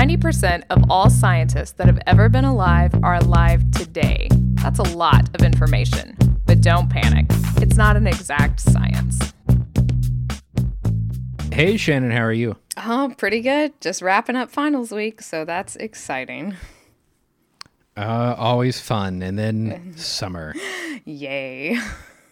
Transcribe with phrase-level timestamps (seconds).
[0.00, 4.28] 90% of all scientists that have ever been alive are alive today.
[4.54, 6.16] That's a lot of information.
[6.46, 7.26] But don't panic,
[7.60, 9.34] it's not an exact science.
[11.52, 12.56] Hey, Shannon, how are you?
[12.78, 13.78] Oh, pretty good.
[13.82, 16.56] Just wrapping up finals week, so that's exciting.
[17.94, 19.20] Uh, always fun.
[19.20, 20.54] And then summer.
[21.04, 21.78] Yay.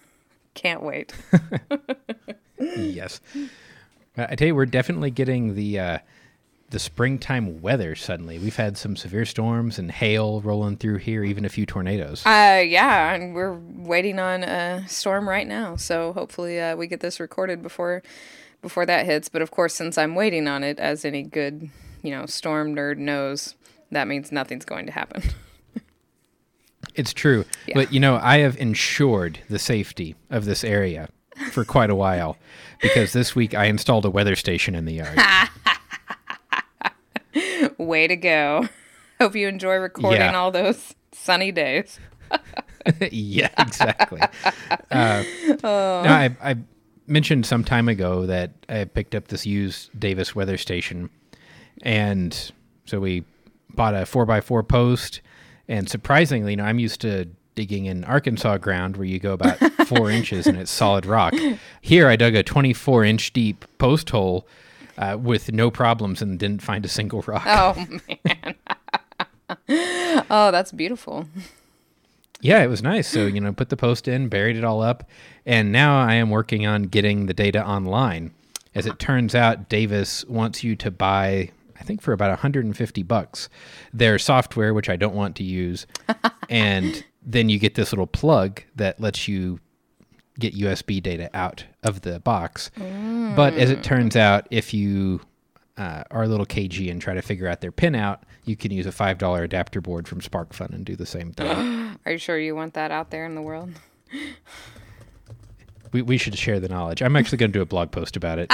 [0.55, 1.13] Can't wait.
[2.59, 3.21] yes.
[4.17, 5.99] Uh, I tell you, we're definitely getting the uh,
[6.71, 8.39] the springtime weather suddenly.
[8.39, 12.25] We've had some severe storms and hail rolling through here, even a few tornadoes.
[12.27, 15.77] Uh, yeah, and we're waiting on a storm right now.
[15.77, 18.03] So hopefully uh, we get this recorded before
[18.61, 19.29] before that hits.
[19.29, 21.71] But of course, since I'm waiting on it, as any good
[22.03, 23.55] you know storm nerd knows,
[23.91, 25.23] that means nothing's going to happen.
[26.95, 27.45] It's true.
[27.69, 27.75] Yeah.
[27.75, 31.09] But, you know, I have ensured the safety of this area
[31.53, 32.37] for quite a while
[32.83, 35.17] because this week I installed a weather station in the yard.
[37.79, 38.69] Way to go!
[39.21, 40.35] Hope you enjoy recording Yeah.
[40.39, 41.99] all those sunny days.
[43.11, 44.21] yeah, exactly.
[44.91, 45.23] Uh,
[45.63, 46.57] no, I, I
[47.07, 51.11] mentioned some time ago that I picked up this used Davis weather station,
[51.83, 52.53] and
[52.87, 53.25] so we
[53.75, 55.21] bought a four x four post.
[55.69, 59.59] And surprisingly, you know, I'm used to digging in Arkansas ground where you go about
[59.87, 61.35] four inches and it's solid rock.
[61.83, 64.47] Here, I dug a 24 inch deep post hole
[64.99, 67.45] uh, with no problems and didn't find a single rock.
[67.47, 68.55] Oh man.
[70.31, 71.27] oh, that's beautiful.
[72.41, 73.09] Yeah, it was nice.
[73.09, 75.09] So, you know, put the post in, buried it all up,
[75.47, 78.33] and now I am working on getting the data online.
[78.75, 81.51] As it turns out, Davis wants you to buy,
[81.81, 83.49] I think for about 150 bucks,
[83.93, 85.87] their software, which I don't want to use,
[86.49, 89.59] and then you get this little plug that lets you
[90.39, 92.71] get USB data out of the box.
[92.77, 95.21] But as it turns out, if you
[95.77, 98.71] uh, are a little cagey and try to figure out their pin out, you can
[98.73, 101.99] use a $5 adapter board from SparkFun and do the same thing.
[102.07, 103.71] Are you sure you want that out there in the world?
[105.93, 107.01] We, we should share the knowledge.
[107.01, 108.53] I'm actually going to do a blog post about it.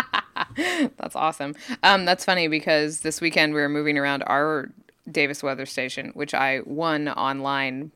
[0.96, 1.56] That's awesome.
[1.82, 4.70] Um, that's funny because this weekend we were moving around our
[5.10, 7.90] Davis weather station, which I won online.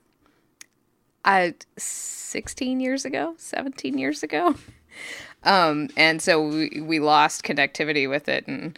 [1.25, 4.55] Uh, 16 years ago, 17 years ago.
[5.45, 8.77] Um, and so we, we lost connectivity with it, and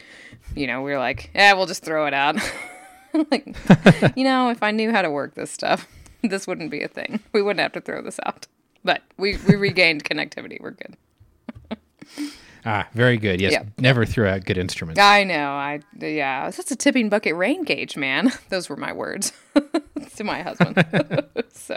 [0.54, 2.36] you know we were like, yeah, we'll just throw it out.
[3.30, 3.46] like,
[4.16, 5.88] you know, if I knew how to work this stuff,
[6.22, 7.20] this wouldn't be a thing.
[7.32, 8.46] We wouldn't have to throw this out.
[8.84, 10.60] But we, we regained connectivity.
[10.60, 10.96] We're good.
[12.66, 13.40] ah, very good.
[13.40, 13.66] Yes, Yep.
[13.78, 15.00] never throw out good instruments.
[15.00, 15.52] I know.
[15.52, 16.50] I yeah.
[16.50, 18.32] That's a tipping bucket rain gauge, man.
[18.50, 19.32] Those were my words
[20.16, 20.84] to my husband.
[21.52, 21.76] so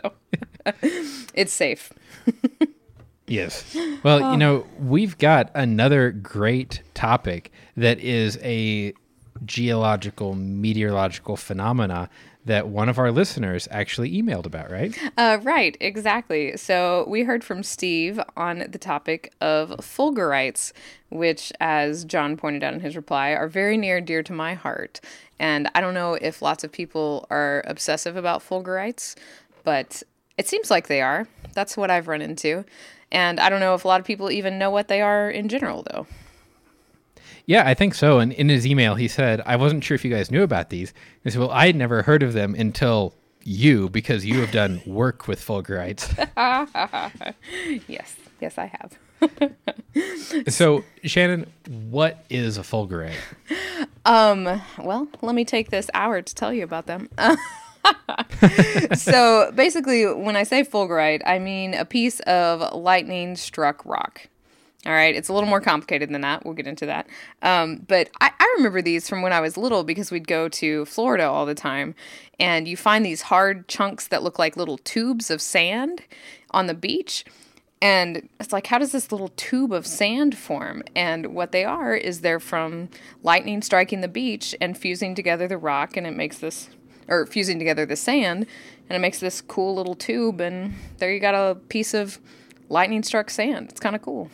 [1.34, 1.92] it's safe.
[3.26, 3.76] Yes.
[4.04, 8.94] Well, you know, we've got another great topic that is a
[9.46, 12.10] geological meteorological phenomena
[12.46, 14.98] that one of our listeners actually emailed about, right?
[15.18, 16.58] Uh, right, exactly.
[16.58, 20.74] So we heard from Steve on the topic of fulgurites,
[21.10, 24.56] which, as John pointed out in his reply, are very near and dear to my
[24.56, 25.00] heart.
[25.40, 29.16] And I don't know if lots of people are obsessive about fulgurites,
[29.64, 30.04] but
[30.38, 31.28] it seems like they are.
[31.54, 32.66] That's what I've run into.
[33.12, 35.48] And I don't know if a lot of people even know what they are in
[35.48, 36.08] general, though.
[37.46, 38.20] Yeah, I think so.
[38.20, 40.94] And in his email, he said, I wasn't sure if you guys knew about these.
[41.24, 43.14] He said, Well, I had never heard of them until
[43.44, 46.10] you, because you have done work with fulgurites.
[47.88, 48.98] Yes, yes, I have.
[50.54, 53.16] so, Shannon, what is a fulgurite?
[54.06, 57.10] Um, well, let me take this hour to tell you about them.
[58.96, 64.28] so basically, when I say fulgurite, I mean a piece of lightning struck rock.
[64.86, 66.44] All right, it's a little more complicated than that.
[66.44, 67.08] We'll get into that.
[67.42, 70.84] Um, but I, I remember these from when I was little because we'd go to
[70.86, 71.96] Florida all the time,
[72.38, 76.02] and you find these hard chunks that look like little tubes of sand
[76.52, 77.24] on the beach.
[77.82, 80.84] And it's like, how does this little tube of sand form?
[80.96, 82.90] And what they are is they're from
[83.24, 86.70] lightning striking the beach and fusing together the rock, and it makes this,
[87.14, 88.46] or fusing together the sand,
[88.90, 90.42] and it makes this cool little tube.
[90.42, 92.20] And there you got a piece of
[92.70, 93.70] lightning struck sand.
[93.70, 94.30] It's kind of cool.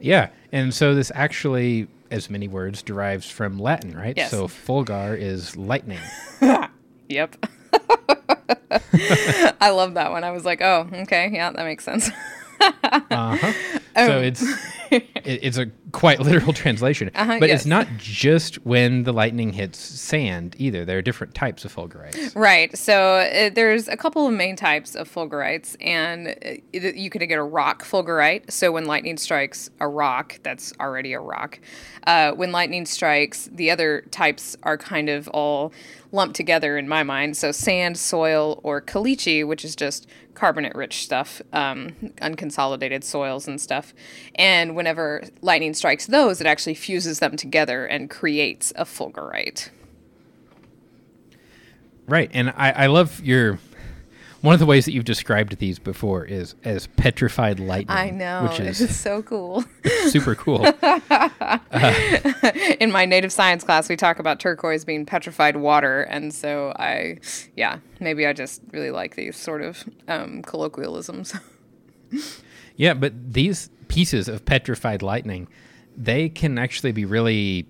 [0.00, 0.28] Yeah.
[0.52, 4.14] And so this actually, as many words, derives from Latin, right?
[4.16, 4.30] Yes.
[4.30, 6.00] So fulgur is lightning.
[7.08, 7.36] Yep.
[9.60, 10.24] I love that one.
[10.24, 12.10] I was like, oh, okay, yeah, that makes sense.
[12.60, 13.38] Uh-huh.
[13.40, 13.54] Oh.
[13.96, 14.42] So it's
[14.90, 17.10] it- it's a quite literal translation.
[17.14, 17.60] Uh-huh, but yes.
[17.60, 20.84] it's not just when the lightning hits sand either.
[20.84, 22.34] There are different types of fulgurites.
[22.34, 22.76] Right.
[22.76, 27.38] So uh, there's a couple of main types of fulgurites, and uh, you could get
[27.38, 28.50] a rock fulgurite.
[28.50, 31.60] So when lightning strikes a rock, that's already a rock.
[32.06, 35.72] Uh, when lightning strikes, the other types are kind of all
[36.12, 37.36] lumped together in my mind.
[37.36, 43.94] So sand, soil, or caliche, which is just carbonate-rich stuff, um, unconsolidated soils and stuff.
[44.34, 49.70] And whenever lightning strikes those, it actually fuses them together and creates a fulgurite.
[52.06, 52.30] Right.
[52.32, 53.58] And I, I love your.
[54.42, 57.96] One of the ways that you've described these before is as petrified lightning.
[57.96, 58.46] I know.
[58.48, 59.64] Which is so cool.
[60.08, 60.64] super cool.
[62.78, 67.18] in my native science class, we talk about turquoise being petrified water, and so I,
[67.56, 71.34] yeah, maybe I just really like these sort of um, colloquialisms.
[72.76, 75.48] Yeah, but these pieces of petrified lightning,
[75.96, 77.66] they can actually be really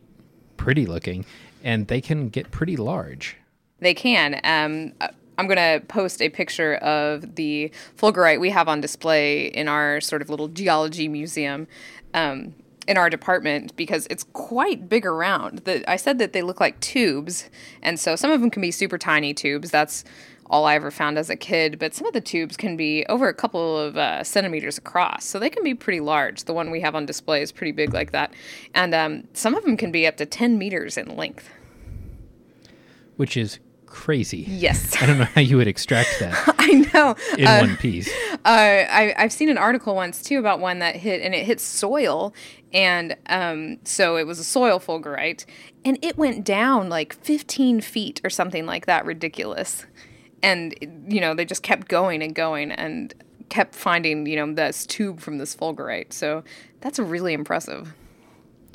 [0.56, 1.24] pretty looking
[1.62, 3.36] and they can get pretty large.
[3.80, 4.40] they can.
[4.44, 5.08] Um, uh,
[5.38, 10.00] I'm going to post a picture of the fulgurite we have on display in our
[10.00, 11.66] sort of little geology museum.
[12.14, 12.54] Um,
[12.88, 15.58] in our department because it's quite big around.
[15.64, 17.50] The, I said that they look like tubes,
[17.82, 19.72] and so some of them can be super tiny tubes.
[19.72, 20.04] That's
[20.50, 23.28] all I ever found as a kid, but some of the tubes can be over
[23.28, 26.44] a couple of uh, centimeters across, so they can be pretty large.
[26.44, 28.32] The one we have on display is pretty big like that,
[28.74, 31.48] and um, some of them can be up to 10 meters in length.
[33.16, 34.44] Which is crazy.
[34.48, 34.94] Yes.
[35.02, 37.16] I don't know how you would extract that I know.
[37.38, 38.10] in Uh, one piece.
[38.44, 41.58] Uh, I, I've seen an article once too about one that hit, and it hit
[41.58, 42.32] soil,
[42.72, 45.44] and um, so it was a soil fulgurite,
[45.84, 49.84] and it went down like 15 feet or something like that, ridiculous.
[50.42, 50.74] And
[51.08, 53.14] you know they just kept going and going and
[53.48, 56.12] kept finding you know this tube from this fulgurite.
[56.12, 56.44] So
[56.80, 57.94] that's really impressive.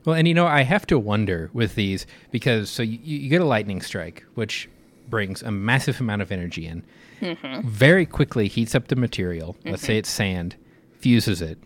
[0.06, 3.42] Well, and you know, I have to wonder with these because so you, you get
[3.42, 4.68] a lightning strike, which
[5.10, 6.84] brings a massive amount of energy in,
[7.22, 7.68] mm-hmm.
[7.68, 9.56] very quickly heats up the material.
[9.66, 10.00] Let's say mm-hmm.
[10.00, 10.56] it's sand,
[11.00, 11.60] fuses it,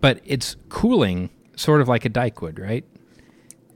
[0.00, 2.84] but it's cooling sort of like a dike would, right?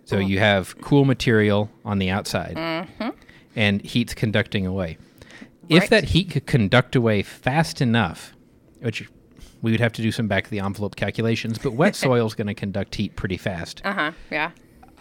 [0.05, 3.11] So you have cool material on the outside, mm-hmm.
[3.55, 4.97] and heat's conducting away.
[5.69, 5.91] If Right.
[5.91, 8.35] that heat could conduct away fast enough,
[8.81, 9.09] which
[9.63, 12.35] we would have to do some back of the envelope calculations, but wet soil is
[12.35, 13.81] going to conduct heat pretty fast.
[13.85, 14.13] Uh huh.
[14.31, 14.51] Yeah.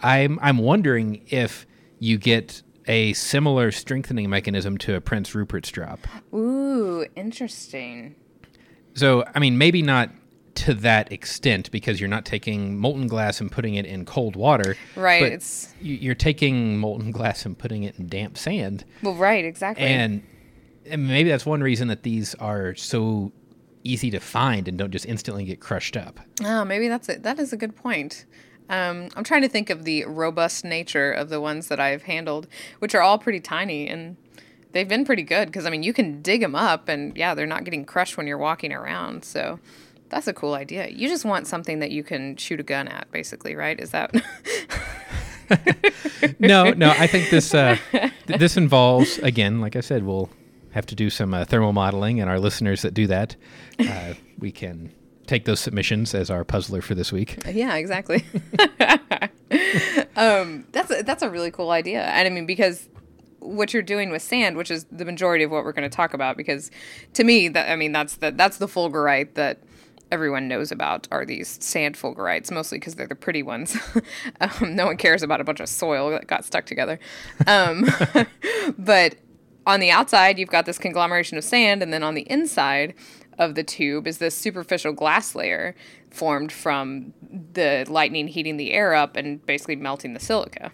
[0.02, 1.66] I'm I'm wondering if
[1.98, 6.06] you get a similar strengthening mechanism to a Prince Rupert's drop.
[6.34, 8.14] Ooh, interesting.
[8.94, 10.10] So I mean, maybe not
[10.56, 14.76] to that extent because you're not taking molten glass and putting it in cold water.
[14.96, 19.14] Right, but it's- you- you're taking molten glass and putting it in damp sand, Well,
[19.14, 19.44] right.
[19.44, 19.84] Exactly.
[19.86, 20.22] and,
[20.90, 23.32] and maybe that's one reason that these are so
[23.84, 26.20] easy to find and don't just instantly get crushed up.
[26.44, 27.22] Oh, maybe that's it.
[27.22, 28.26] That is a good point.
[28.68, 32.48] Um, I'm trying to think of the robust nature of the ones that I've handled,
[32.80, 34.16] which are all pretty tiny and
[34.72, 37.46] they've been pretty good because I mean you can dig them up and yeah they're
[37.46, 39.24] not getting crushed when you're walking around.
[39.24, 39.58] So
[40.08, 40.88] that's a cool idea.
[40.88, 43.78] You just want something that you can shoot a gun at, basically, right?
[43.78, 44.14] Is that?
[46.38, 46.90] no, no.
[46.90, 50.30] I think this uh, th- this involves again, like I said, we'll
[50.72, 53.36] have to do some uh, thermal modeling, and our listeners that do that,
[53.78, 54.92] uh, we can
[55.26, 57.38] take those submissions as our puzzler for this week.
[57.46, 58.24] Yeah, exactly.
[60.16, 62.88] um, that's a, that's a really cool idea, and I mean because
[63.40, 66.14] what you're doing with sand, which is the majority of what we're going to talk
[66.14, 66.70] about, because
[67.14, 69.62] to me that I mean that's the that's the fulgurite that
[70.10, 73.76] everyone knows about are these sand fulgurites, mostly because they're the pretty ones.
[74.40, 76.98] um, no one cares about a bunch of soil that got stuck together,
[77.46, 77.86] um,
[78.78, 79.16] but
[79.68, 82.94] on the outside you've got this conglomeration of sand, and then on the inside
[83.38, 85.76] of the tube is this superficial glass layer
[86.10, 87.12] formed from
[87.52, 90.72] the lightning heating the air up and basically melting the silica.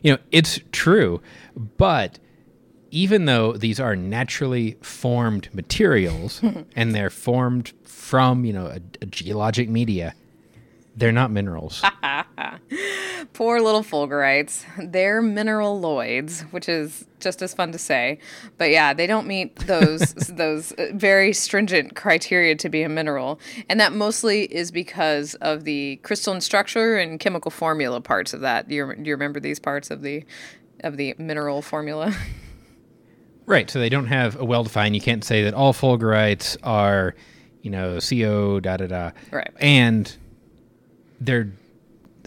[0.00, 1.20] You know, it's true,
[1.54, 2.18] but
[2.90, 6.42] even though these are naturally formed materials
[6.76, 10.14] and they're formed from you know a, a geologic media,
[10.96, 11.82] they're not minerals.
[13.32, 14.64] Poor little fulgurites.
[14.78, 18.18] They're mineraloids, which is just as fun to say.
[18.58, 23.40] But yeah, they don't meet those those uh, very stringent criteria to be a mineral,
[23.68, 28.68] and that mostly is because of the crystalline structure and chemical formula parts of that.
[28.68, 30.24] Do you, do you remember these parts of the
[30.80, 32.14] of the mineral formula?
[33.44, 33.68] Right.
[33.68, 34.94] So they don't have a well defined.
[34.94, 37.16] You can't say that all fulgurites are,
[37.60, 39.10] you know, CO da da da.
[39.32, 39.50] Right.
[39.58, 40.16] And
[41.24, 41.50] they're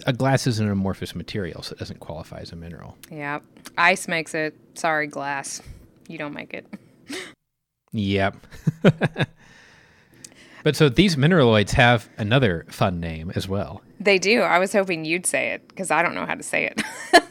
[0.06, 2.96] a glass is an amorphous material, so it doesn't qualify as a mineral.
[3.10, 3.38] yeah,
[3.78, 4.54] ice makes it.
[4.74, 5.62] Sorry, glass.
[6.08, 6.66] You don't make it.
[7.92, 8.36] Yep.
[10.62, 13.82] But so these mineraloids have another fun name as well.
[14.00, 14.40] They do.
[14.40, 16.82] I was hoping you'd say it because I don't know how to say it.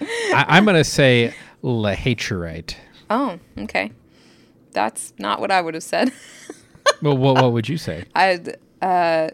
[0.00, 1.34] I, I'm going to say
[1.64, 2.76] lahacherite.
[3.10, 3.90] oh, okay.
[4.70, 6.12] That's not what I would have said.
[7.02, 8.04] Well, what, what would you say?
[8.14, 9.30] I'd uh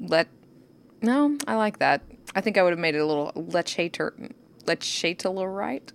[0.00, 0.28] let
[1.00, 2.02] no, I like that.
[2.34, 4.32] I think I would have made it a little lechater
[4.68, 5.92] lechaterite.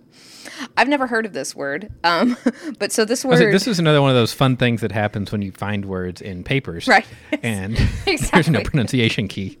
[0.76, 1.90] I've never heard of this word.
[2.02, 2.36] Um
[2.78, 4.92] but so this was like, word this is another one of those fun things that
[4.92, 6.86] happens when you find words in papers.
[6.88, 7.06] Right.
[7.42, 7.76] And
[8.32, 9.58] there's no pronunciation key.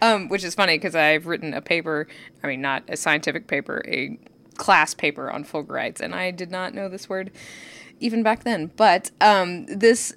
[0.00, 2.06] um which is funny because I've written a paper,
[2.42, 4.18] I mean not a scientific paper, a
[4.56, 7.30] class paper on fulgurites and I did not know this word
[8.00, 8.70] even back then.
[8.76, 10.14] But um this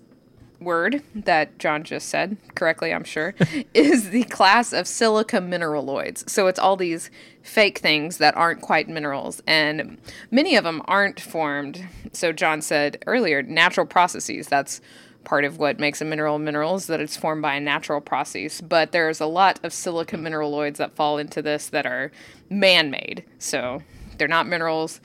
[0.59, 3.35] word that John just said correctly, I'm sure,
[3.73, 6.29] is the class of silica mineraloids.
[6.31, 7.09] So it's all these
[7.41, 9.97] fake things that aren't quite minerals, and
[10.31, 11.87] many of them aren't formed.
[12.13, 14.47] So John said earlier, natural processes.
[14.47, 14.81] That's
[15.25, 17.99] part of what makes a mineral a mineral is that it's formed by a natural
[17.99, 18.61] process.
[18.61, 22.11] But there's a lot of silica mineraloids that fall into this that are
[22.49, 23.25] man-made.
[23.39, 23.81] So
[24.17, 25.01] they're not minerals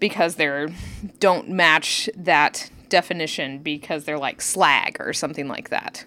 [0.00, 0.68] because they're
[1.20, 6.04] don't match that definition because they're like slag or something like that.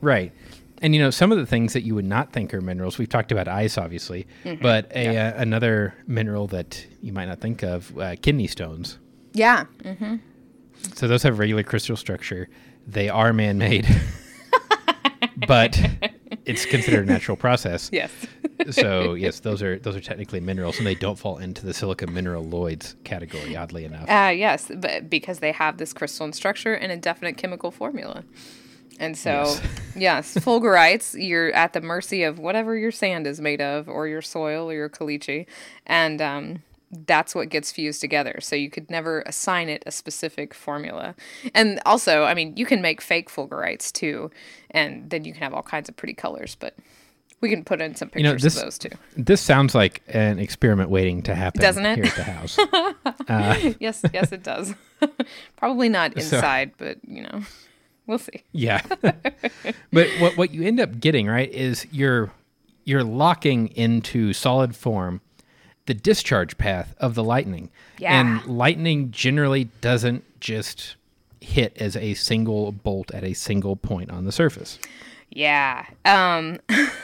[0.00, 0.32] Right.
[0.80, 3.08] And you know, some of the things that you would not think are minerals, we've
[3.08, 4.62] talked about ice, obviously, Mm-hmm.
[4.62, 8.98] but a, uh, another mineral that you might not think of, uh, kidney stones.
[9.32, 9.64] Yeah.
[10.94, 12.48] So those have regular crystal structure.
[12.86, 13.86] They are man-made,
[15.48, 15.78] but
[16.44, 17.90] it's considered a natural process.
[17.98, 18.12] Yes.
[18.70, 22.06] So yes, those are those are technically minerals, and they don't fall into the silica
[22.06, 23.56] mineraloids category.
[23.56, 27.70] Oddly enough, Uh, yes, but because they have this crystalline structure and a definite chemical
[27.70, 28.24] formula.
[29.00, 29.56] And so,
[29.96, 34.22] yes, fulgurites, you're at the mercy of whatever your sand is made of, or your
[34.22, 35.46] soil, or your caliche,
[35.86, 38.38] and um, that's what gets fused together.
[38.40, 41.14] So you could never assign it a specific formula.
[41.54, 44.30] And also, I mean, you can make fake fulgurites too,
[44.70, 46.56] and then you can have all kinds of pretty colors.
[46.58, 46.74] But
[47.40, 48.90] we can put in some pictures know, this- of those too.
[49.16, 51.60] this sounds like an experiment waiting to happen.
[51.60, 51.96] Doesn't it?
[51.96, 52.58] Here at the house.
[53.28, 54.74] Uh, yes, yes, it does.
[55.56, 57.42] Probably not So- inside, but you know,
[58.06, 58.42] we'll see.
[58.52, 58.80] Yeah.
[59.02, 62.30] but what what you end up getting, right, is you're
[62.84, 65.20] you're locking into solid form
[65.86, 67.70] the discharge path of the lightning.
[67.98, 68.18] Yeah.
[68.18, 70.96] And lightning generally doesn't just
[71.40, 74.78] hit as a single bolt at a single point on the surface.
[75.30, 75.86] Yeah.
[76.04, 76.58] Um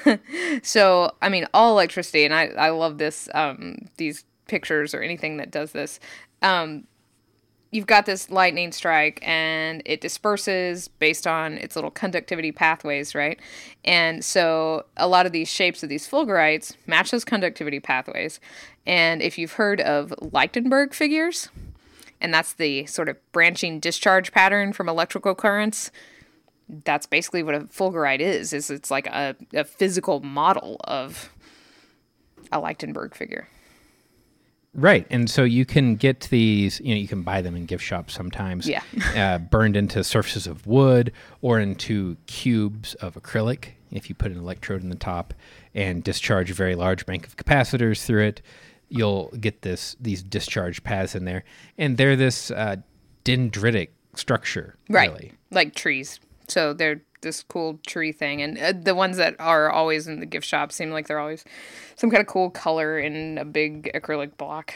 [0.62, 5.36] so I mean all electricity and I I love this um these pictures or anything
[5.38, 6.00] that does this.
[6.42, 6.86] Um
[7.74, 13.40] you've got this lightning strike and it disperses based on its little conductivity pathways, right?
[13.84, 18.38] And so a lot of these shapes of these fulgurites match those conductivity pathways.
[18.86, 21.48] And if you've heard of Lichtenberg figures,
[22.24, 25.90] and that's the sort of branching discharge pattern from electrical currents,
[26.86, 31.30] that's basically what a fulgurite is is it's like a, a physical model of
[32.50, 33.46] a lichtenberg figure
[34.76, 35.06] Right.
[35.08, 38.12] And so you can get these, you know, you can buy them in gift shops
[38.12, 38.66] sometimes.
[38.68, 38.82] Yeah.
[39.14, 41.12] uh, burned into surfaces of wood
[41.42, 45.32] or into cubes of acrylic if you put an electrode in the top
[45.74, 48.42] and discharge a very large bank of capacitors through it.
[48.94, 51.44] You'll get this these discharge paths in there.
[51.76, 52.76] And they're this uh,
[53.24, 55.32] dendritic structure, right really.
[55.50, 60.06] like trees so they're this cool tree thing and uh, the ones that are always
[60.06, 61.44] in the gift shop seem like they're always
[61.96, 64.74] some kind of cool color in a big acrylic block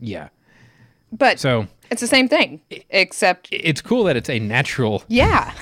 [0.00, 0.28] Yeah.
[1.12, 5.52] But So it's the same thing except it's cool that it's a natural yeah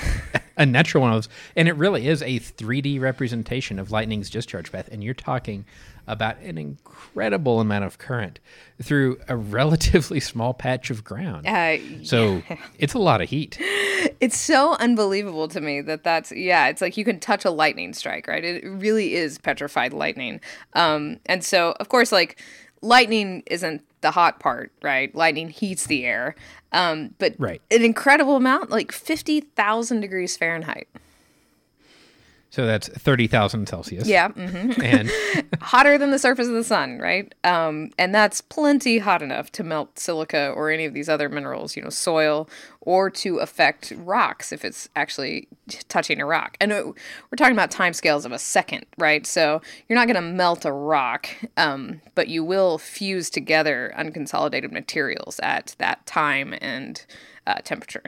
[0.58, 1.28] a natural one of those.
[1.56, 4.88] And it really is a 3D representation of lightning's discharge path.
[4.90, 5.64] And you're talking
[6.06, 8.40] about an incredible amount of current
[8.82, 11.46] through a relatively small patch of ground.
[11.46, 12.42] uh, so
[12.78, 13.58] it's a lot of heat.
[14.20, 16.68] It's so unbelievable to me that that's yeah.
[16.68, 18.44] It's like you can touch a lightning strike, right?
[18.44, 20.40] It really is petrified lightning.
[20.72, 22.42] Um, and so of course, like
[22.82, 25.14] lightning isn't the hot part, right?
[25.14, 26.34] Lightning heats the air,
[26.72, 27.60] um, but Right.
[27.70, 30.88] an incredible amount, like fifty thousand degrees Fahrenheit.
[32.58, 34.08] So that's 30,000 Celsius.
[34.08, 35.08] Yeah, hmm And
[35.60, 37.32] hotter than the surface of the sun, right?
[37.44, 41.76] Um, and that's plenty hot enough to melt silica or any of these other minerals,
[41.76, 42.50] you know, soil,
[42.80, 45.46] or to affect rocks if it's actually
[45.88, 46.56] touching a rock.
[46.60, 49.24] And uh, we're talking about timescales of a second, right?
[49.24, 54.72] So you're not going to melt a rock, um, but you will fuse together unconsolidated
[54.72, 57.06] materials at that time and
[57.46, 58.02] uh, temperature.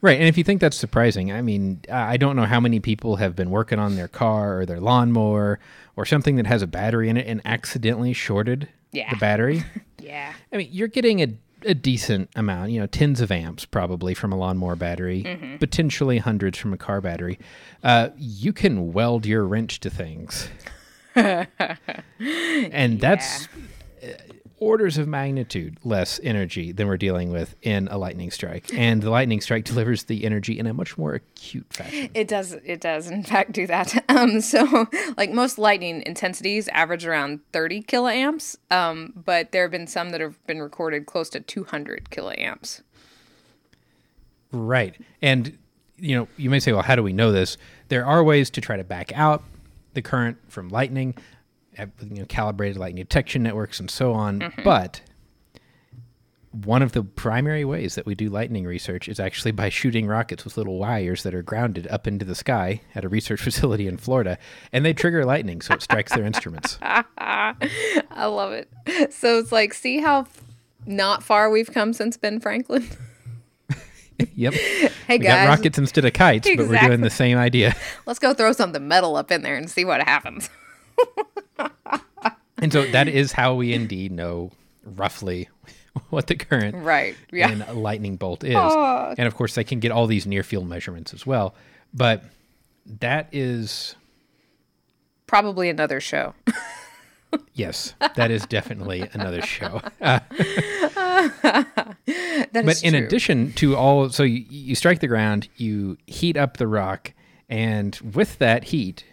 [0.00, 3.16] Right, and if you think that's surprising, I mean, I don't know how many people
[3.16, 5.58] have been working on their car or their lawnmower
[5.96, 9.10] or something that has a battery in it and accidentally shorted Yeah.
[9.10, 9.64] the battery.
[10.00, 10.32] Yeah.
[10.52, 11.26] I mean, you're getting a,
[11.66, 16.56] a decent amount, you know, tens of amps probably from a lawnmower battery, potentially hundreds
[16.56, 17.38] from a car battery,
[17.82, 20.48] uh, you can weld your wrench to things.
[21.14, 23.48] and that's uh,
[24.60, 28.72] orders of magnitude less energy than we're dealing with in a lightning strike.
[28.74, 32.10] And the lightning strike delivers the energy in a much more acute fashion.
[32.14, 32.52] It does.
[32.52, 34.04] It does, in fact, do that.
[34.18, 34.86] Um, so,
[35.16, 38.56] like most lightning intensities, average around 30 kiloamps.
[38.70, 42.80] Um, but there have been some that have been recorded close to 200 kiloamps.
[44.50, 44.96] Right.
[45.20, 45.56] And
[45.98, 47.56] you know, you may say, well, how do we know this?
[47.88, 49.42] There are ways to try to back out
[49.94, 51.14] the current from lightning,
[51.78, 54.40] you know, calibrated lightning detection networks and so on.
[54.40, 54.62] Mm-hmm.
[54.62, 55.00] But
[56.52, 60.44] one of the primary ways that we do lightning research is actually by shooting rockets
[60.44, 63.96] with little wires that are grounded up into the sky at a research facility in
[63.96, 64.38] Florida,
[64.72, 66.78] and they trigger lightning so it strikes their instruments.
[66.82, 67.54] I
[68.26, 68.68] love it.
[69.12, 70.26] So it's like, see how
[70.86, 72.88] not far we've come since Ben Franklin.
[74.34, 74.54] Yep.
[74.54, 77.76] Hey we got rockets instead of kites, but we're doing the same idea.
[78.04, 80.50] let's go throw something metal up in there and see what happens.
[82.60, 84.50] And so that is how we indeed know
[84.84, 85.48] roughly
[86.10, 87.14] what the current Right.
[87.30, 87.52] Yeah.
[87.52, 88.56] in a lightning bolt is.
[88.58, 89.14] Oh.
[89.16, 91.54] And of course, they can get all these near field measurements as well.
[91.94, 92.24] But
[92.98, 93.94] that is,
[95.28, 96.34] Probably another show.
[97.54, 99.80] yes, that is definitely another show.
[100.00, 100.20] Uh,
[102.52, 103.04] but in true.
[103.06, 107.12] addition to all, so you, you strike the ground, you heat up the rock,
[107.48, 109.04] and with that heat,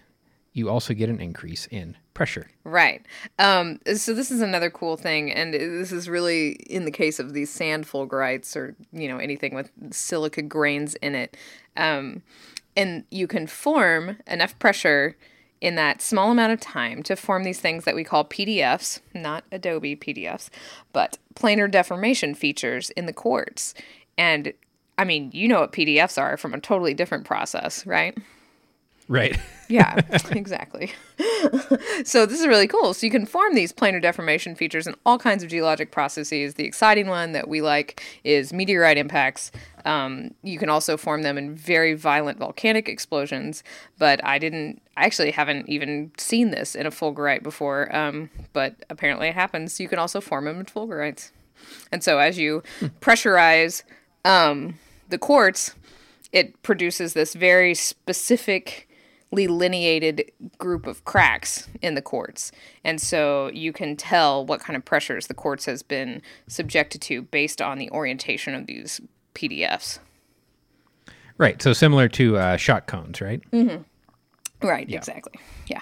[0.55, 2.47] you also get an increase in pressure.
[2.63, 3.05] Right.
[3.37, 7.33] Um, so this is another cool thing, and this is really in the case of
[7.33, 11.37] these sand fulgurites or you know anything with silica grains in it.
[11.75, 12.23] Um,
[12.75, 15.17] and you can form enough pressure
[15.59, 19.43] in that small amount of time to form these things that we call PDFs, not
[19.51, 20.49] Adobe PDFs,
[20.93, 23.73] but planar deformation features in the quartz.
[24.17, 24.53] And
[24.97, 28.17] I mean, you know what PDFs are from a totally different process, right?
[29.07, 29.39] Right.
[29.67, 29.99] Yeah,
[30.31, 30.91] exactly.
[32.03, 32.93] so this is really cool.
[32.93, 36.55] So you can form these planar deformation features in all kinds of geologic processes.
[36.55, 39.51] The exciting one that we like is meteorite impacts.
[39.85, 43.63] Um, you can also form them in very violent volcanic explosions,
[43.97, 44.81] but I didn't.
[44.97, 47.95] I actually haven't even seen this in a fulgurite before.
[47.95, 49.79] Um, but apparently it happens.
[49.79, 51.31] You can also form them in fulgurites.
[51.91, 52.63] And so as you
[53.01, 53.83] pressurize
[54.23, 55.75] um, the quartz,
[56.31, 58.87] it produces this very specific
[59.35, 62.51] lineated group of cracks in the quartz.
[62.83, 67.21] And so you can tell what kind of pressures the quartz has been subjected to
[67.21, 69.01] based on the orientation of these
[69.33, 69.99] PDFs.
[71.37, 71.61] Right.
[71.61, 73.41] So similar to uh, shatter cones, right?
[74.61, 75.33] Right, exactly.
[75.67, 75.81] Yeah.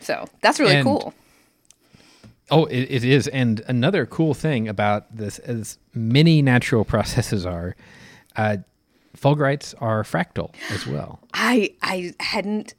[0.00, 1.12] So that's really And- cool.
[2.50, 3.28] Oh, it, it is.
[3.28, 7.74] And another cool thing about this, as many natural processes are,
[8.36, 8.58] uh,
[9.16, 11.20] fulgurites are fractal as well.
[11.34, 12.74] I I hadn't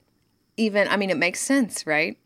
[0.58, 2.18] even I mean it makes sense, right?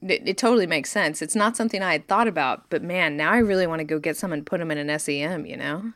[0.00, 1.22] It, it totally makes sense.
[1.22, 3.98] It's not something I had thought about, but man, now I really want to go
[3.98, 5.92] get some and put them in an SEM, you know?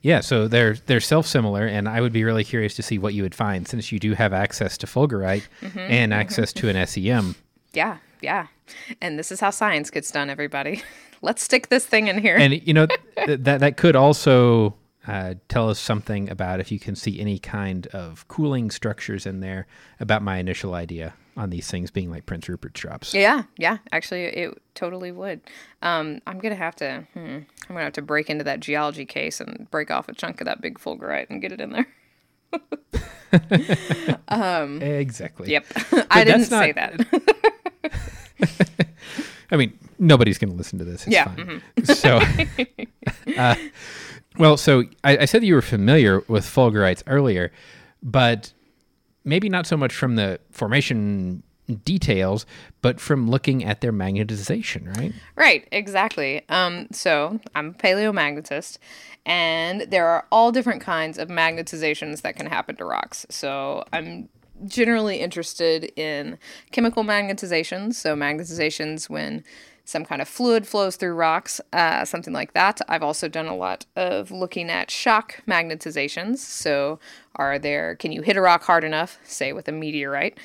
[0.00, 3.14] Yeah, so they're they're self similar, and I would be really curious to see what
[3.14, 6.20] you would find since you do have access to fulgurite mm-hmm, and mm-hmm.
[6.20, 7.34] access to an SEM.
[7.72, 8.46] Yeah, yeah.
[9.00, 10.82] And this is how science gets done, everybody.
[11.22, 12.36] Let's stick this thing in here.
[12.36, 14.76] And you know th- that that could also
[15.08, 19.40] uh, tell us something about if you can see any kind of cooling structures in
[19.40, 19.66] there.
[20.00, 23.14] About my initial idea on these things being like Prince Rupert drops.
[23.14, 23.78] yeah, yeah.
[23.92, 25.40] Actually, it totally would.
[25.82, 27.06] Um, I'm gonna have to.
[27.14, 30.40] Hmm, I'm gonna have to break into that geology case and break off a chunk
[30.40, 31.86] of that big fulgurite and get it in there.
[34.30, 35.50] Exactly.
[35.50, 35.66] Yep,
[36.10, 37.06] I didn't not- say that.
[39.50, 41.06] I mean, nobody's going to listen to this.
[41.06, 41.58] It's Yeah, mm-hmm.
[41.82, 41.96] fine.
[41.96, 42.20] So,
[43.40, 43.54] uh,
[44.38, 47.52] well, so I, I said that you were familiar with fulgurites earlier,
[48.02, 48.52] but
[49.24, 51.42] maybe not so much from the formation
[51.84, 52.46] details,
[52.80, 55.12] but from looking at their magnetization, right?
[55.36, 56.48] Right, exactly.
[56.48, 58.78] Um, so I'm a paleomagnetist,
[59.26, 63.26] and there are all different kinds of magnetizations that can happen to rocks.
[63.28, 64.28] So I'm
[64.66, 66.38] generally interested in
[66.72, 67.94] chemical magnetizations.
[67.94, 69.44] So magnetizations when
[69.88, 72.78] some kind of fluid flows through rocks, uh, something like that.
[72.88, 76.38] I've also done a lot of looking at shock magnetizations.
[76.38, 76.98] So
[77.36, 77.96] are there?
[77.96, 80.38] Can you hit a rock hard enough, say with a meteorite?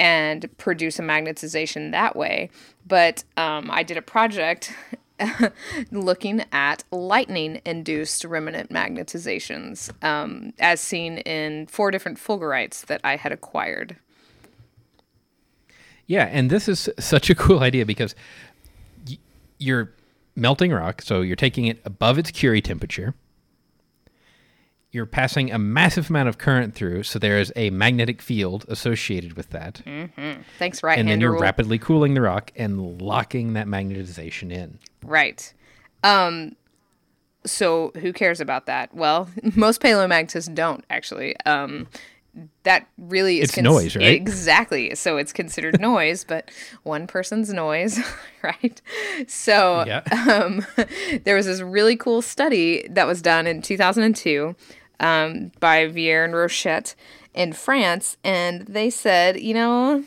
[0.00, 2.50] and produce a magnetization that way.
[2.86, 4.72] But um, I did a project
[5.90, 13.16] looking at lightning induced remnant magnetizations, um, as seen in four different fulgurites that I
[13.16, 13.96] had acquired.
[16.08, 18.14] Yeah, and this is such a cool idea because
[19.58, 19.92] you're
[20.36, 21.02] melting rock.
[21.02, 23.14] So you're taking it above its Curie temperature.
[24.90, 29.34] You're passing a massive amount of current through, so there is a magnetic field associated
[29.34, 29.82] with that.
[30.58, 31.42] Thanks, right and then you're rule.
[31.42, 34.78] rapidly cooling the rock and locking that magnetization in.
[35.04, 35.52] Right.
[36.02, 36.56] Um
[37.44, 38.94] so who cares about that?
[38.94, 41.36] Well, most paleomagnetists don't actually.
[41.44, 41.86] Um
[42.64, 44.04] that really is It's noise, right?
[44.14, 44.94] Exactly.
[44.94, 46.50] So it's considered noise, but
[46.82, 47.98] one person's noise,
[48.42, 48.80] right?
[49.26, 50.02] So Yeah.
[50.28, 50.66] um,
[51.24, 54.54] there was this really cool study that was done in 2002
[55.00, 56.94] um, by Verrier and Rochette
[57.34, 60.04] in France, and they said, you know,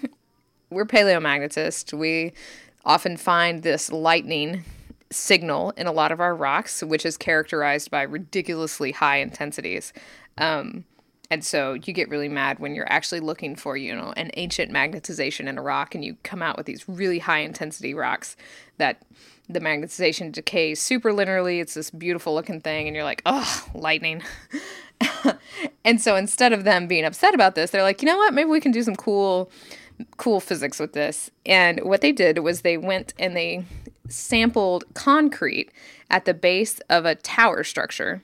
[0.70, 1.94] we're paleomagnetists.
[1.94, 2.34] We
[2.86, 4.64] often find this lightning
[5.12, 9.94] signal in a lot of our rocks, which is characterized by ridiculously high intensities.
[10.38, 10.86] Um,
[11.32, 14.70] and so you get really mad when you're actually looking for, you know, an ancient
[14.70, 18.36] magnetization in a rock and you come out with these really high intensity rocks
[18.78, 19.02] that
[19.48, 21.62] the magnetization decays super linearly.
[21.62, 24.22] It's this beautiful looking thing, and you're like, oh, lightning.
[25.86, 28.34] and so instead of them being upset about this, they're like, you know what?
[28.34, 29.50] Maybe we can do some cool,
[30.18, 31.32] cool physics with this.
[31.46, 33.64] And what they did was they went and they
[34.10, 35.72] sampled concrete
[36.10, 38.22] at the base of a tower structure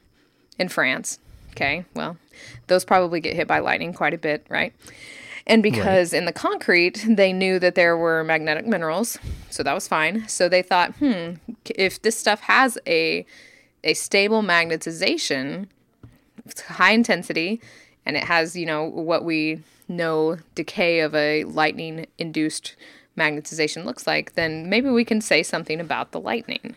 [0.60, 1.20] in France.
[1.58, 2.18] Okay, well,
[2.68, 4.74] those probably get hit by lightning quite a bit, right?
[5.48, 9.18] And because in the concrete, they knew that there were magnetic minerals,
[9.50, 10.28] so that was fine.
[10.28, 13.26] So they thought, hmm, if this stuff has a
[13.84, 15.68] a stable magnetization,
[16.68, 17.60] high intensity,
[18.06, 22.76] and it has, you know, what we know decay of a lightning induced
[23.18, 26.76] magnetization looks like, then maybe we can say something about the lightning.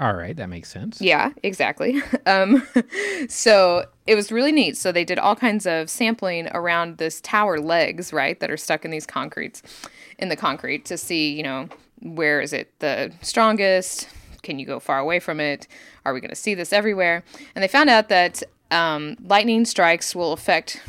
[0.00, 1.00] All right, that makes sense.
[1.00, 2.02] Yeah, exactly.
[2.26, 2.66] Um,
[3.28, 4.78] so it was really neat.
[4.78, 8.86] So they did all kinds of sampling around this tower legs, right, that are stuck
[8.86, 9.62] in these concretes,
[10.18, 11.68] in the concrete to see, you know,
[12.00, 14.08] where is it the strongest?
[14.42, 15.68] Can you go far away from it?
[16.06, 17.24] Are we going to see this everywhere?
[17.54, 20.82] And they found out that um, lightning strikes will affect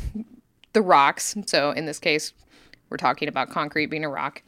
[0.72, 1.36] the rocks.
[1.46, 2.32] So in this case,
[2.88, 4.42] we're talking about concrete being a rock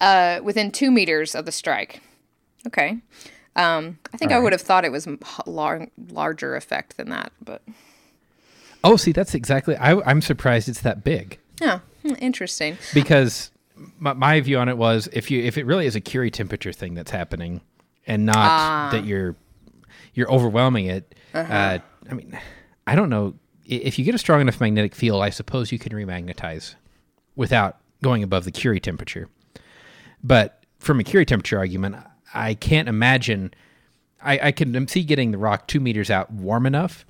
[0.00, 2.00] uh, within two meters of the strike.
[2.66, 2.98] Okay.
[3.54, 5.06] Um, I think I would have thought it was
[5.46, 7.62] lar- larger effect than that, but
[8.84, 9.76] Oh, see, that's exactly.
[9.76, 12.78] I, I'm surprised it's that big yeah, hmm, interesting.
[12.94, 13.50] because
[13.98, 16.72] my, my view on it was if you if it really is a Curie temperature
[16.72, 17.60] thing that's happening
[18.06, 18.88] and not Ah.
[18.92, 19.36] that you're
[20.14, 21.14] you're overwhelming it.
[21.34, 21.52] Uh-huh.
[21.52, 21.78] Uh,
[22.10, 22.38] I mean,
[22.86, 23.34] I don't know
[23.64, 25.22] if you get a strong enough magnetic field.
[25.22, 26.74] I suppose you can remagnetize
[27.36, 29.28] without going above the Curie temperature.
[30.24, 31.96] But from a Curie temperature argument,
[32.34, 33.52] I can't imagine.
[34.22, 37.04] I, I can see getting the rock two meters out warm enough,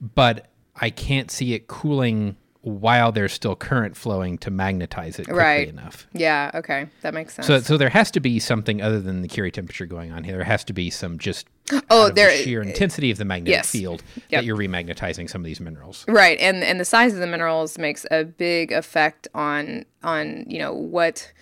[0.00, 5.38] but I can't see it cooling while there's still current flowing to magnetize it quickly
[5.40, 5.68] Right.
[5.68, 6.06] enough.
[6.12, 7.46] Yeah, okay, that makes sense.
[7.48, 10.36] So, so there has to be something other than the Curie temperature going on here.
[10.36, 11.48] There has to be some just
[11.90, 13.70] oh, of the there, sheer intensity of the magnetic yes.
[13.70, 14.24] field Yep.
[14.30, 16.04] that you're remagnetizing some of these minerals.
[16.06, 20.58] right, and and the size of the minerals makes a big effect on on you
[20.60, 21.32] know what.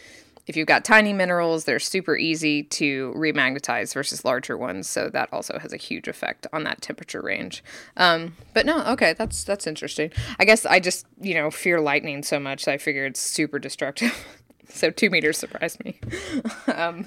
[0.47, 5.29] If you've got tiny minerals, they're super easy to remagnetize versus larger ones, so that
[5.33, 7.63] also has a huge effect on that temperature range.
[7.97, 10.11] Um, but no, okay, that's that's interesting.
[10.39, 13.59] I guess I just you know fear lightning so much, that I figure it's super
[13.59, 14.27] destructive.
[14.69, 15.99] so two meters surprised me.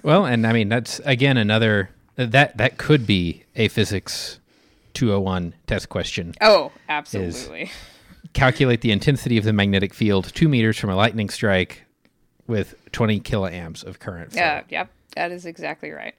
[0.04, 4.40] Well, and I mean that's again another that that could be a physics
[4.94, 6.34] 201 test question.
[6.42, 7.72] Oh, absolutely.
[8.34, 11.86] Calculate the intensity of the magnetic field 2 meters from a lightning strike
[12.48, 14.34] with 20 kiloamps of current.
[14.34, 16.16] Yeah, yep, that is exactly right.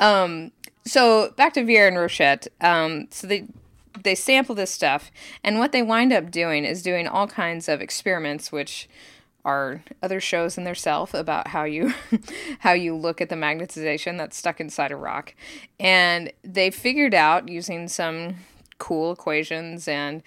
[0.00, 0.52] Um,
[0.84, 2.48] so back to Verrier and Rochette.
[2.60, 3.46] Um, so they
[4.02, 5.10] they sample this stuff,
[5.42, 8.88] and what they wind up doing is doing all kinds of experiments, which
[9.44, 11.94] are other shows in their self about how you
[12.60, 15.34] how you look at the magnetization that's stuck inside a rock,
[15.80, 18.36] and they figured out using some
[18.78, 20.22] cool equations and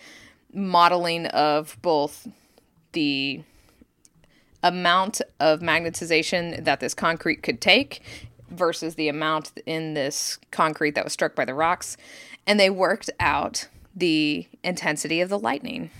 [0.51, 2.27] modeling of both
[2.93, 3.43] the
[4.63, 8.01] amount of magnetization that this concrete could take
[8.49, 11.97] versus the amount in this concrete that was struck by the rocks.
[12.47, 15.91] And they worked out the intensity of the lightning.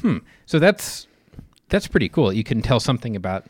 [0.00, 0.18] Hmm.
[0.46, 1.06] So that's
[1.68, 2.32] that's pretty cool.
[2.32, 3.44] You can tell something about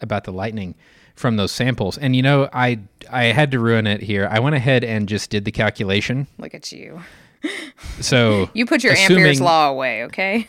[0.00, 0.74] about the lightning
[1.14, 1.96] from those samples.
[1.98, 4.28] And you know, I I had to ruin it here.
[4.30, 6.26] I went ahead and just did the calculation.
[6.38, 7.00] Look at you.
[8.00, 10.48] So You put your assuming- Ampere's law away, okay?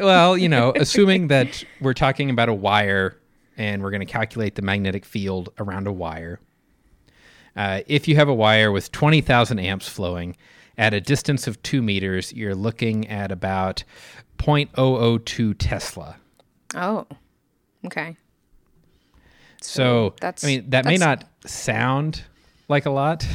[0.00, 3.16] Well, you know, assuming that we're talking about a wire
[3.56, 6.40] and we're going to calculate the magnetic field around a wire.
[7.54, 10.36] Uh, if you have a wire with 20,000 amps flowing
[10.78, 13.84] at a distance of two meters, you're looking at about
[14.38, 16.16] 0.002 Tesla.
[16.74, 17.06] Oh.
[17.84, 18.16] Okay.
[19.60, 22.22] So, that's- I mean, that may not sound
[22.68, 23.26] like a lot,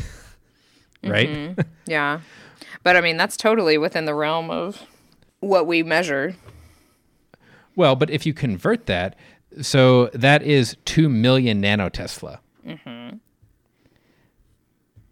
[1.04, 1.30] right?
[1.30, 1.62] Mm-hmm.
[1.86, 2.22] Yeah.
[2.84, 4.82] But I mean, that's totally within the realm of
[5.40, 6.36] what we measure.
[7.76, 9.16] Well, but if you convert that,
[9.62, 12.40] so that is 2 million nanotesla.
[12.66, 13.18] Mm-hmm.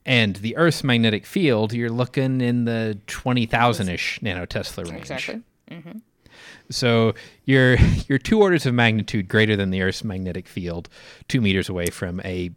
[0.05, 5.01] And the Earth's magnetic field, you're looking in the 20,000 ish nanotesla range.
[5.01, 5.41] Exactly.
[6.69, 7.13] So
[7.45, 10.89] you're you're two orders of magnitude greater than the Earth's magnetic field,
[11.27, 12.51] two meters away from a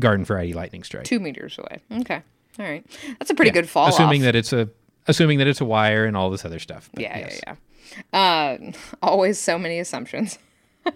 [0.00, 1.04] garden variety lightning strike.
[1.04, 1.78] Two meters away.
[2.00, 2.22] Okay.
[2.58, 2.84] All right.
[3.18, 3.54] That's a pretty Yeah.
[3.62, 4.24] good fall Assuming off.
[4.26, 4.68] that it's a
[5.06, 6.88] assuming that it's a wire and all this other stuff.
[6.94, 7.40] But Yeah, yes.
[7.46, 7.54] yeah,
[8.12, 8.18] yeah.
[8.18, 10.38] Uh, always so many assumptions.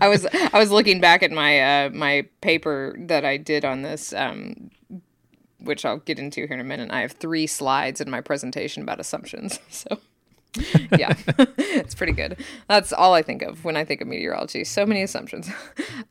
[0.00, 3.82] I was I was looking back at my uh, my paper that I did on
[3.82, 4.70] this, um,
[5.58, 6.90] which I'll get into here in a minute.
[6.90, 9.58] I have three slides in my presentation about assumptions.
[10.52, 10.66] So,
[10.98, 11.14] yeah,
[11.56, 12.36] it's pretty good.
[12.68, 14.64] That's all I think of when I think of meteorology.
[14.64, 15.48] So many assumptions.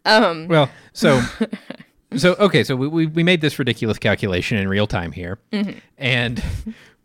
[0.06, 1.22] Um, Well, so
[2.16, 5.80] so okay, so we, we we made this ridiculous calculation in real time here, Mm-hmm.
[5.98, 6.42] and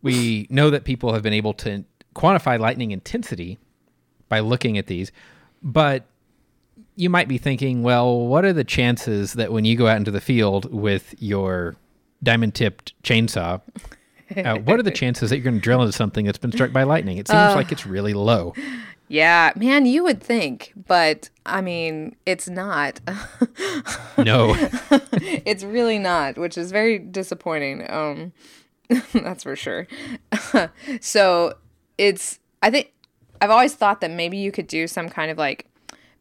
[0.05, 3.59] we know that people have been able to quantify lightning intensity
[4.29, 5.11] by looking at these,
[5.63, 6.05] but
[6.95, 10.13] you might be thinking, well, what are the chances that when you go out into
[10.13, 11.75] the field with your
[12.23, 13.61] diamond tipped chainsaw,
[14.37, 16.73] uh, what are the chances that you're going to drill into something that's been struck
[16.73, 17.19] by lightning?
[17.19, 17.55] It seems Uh.
[17.57, 18.55] like it's really low.
[19.09, 23.01] yeah, man, you would think, but I mean, it's not.
[24.17, 24.55] No.
[25.13, 27.85] it's really not, which is very disappointing.
[27.91, 28.33] Um,
[29.13, 29.87] that's for sure.
[31.01, 31.55] so
[31.99, 32.93] it's, I think,
[33.41, 35.67] I've always thought that maybe you could do some kind of like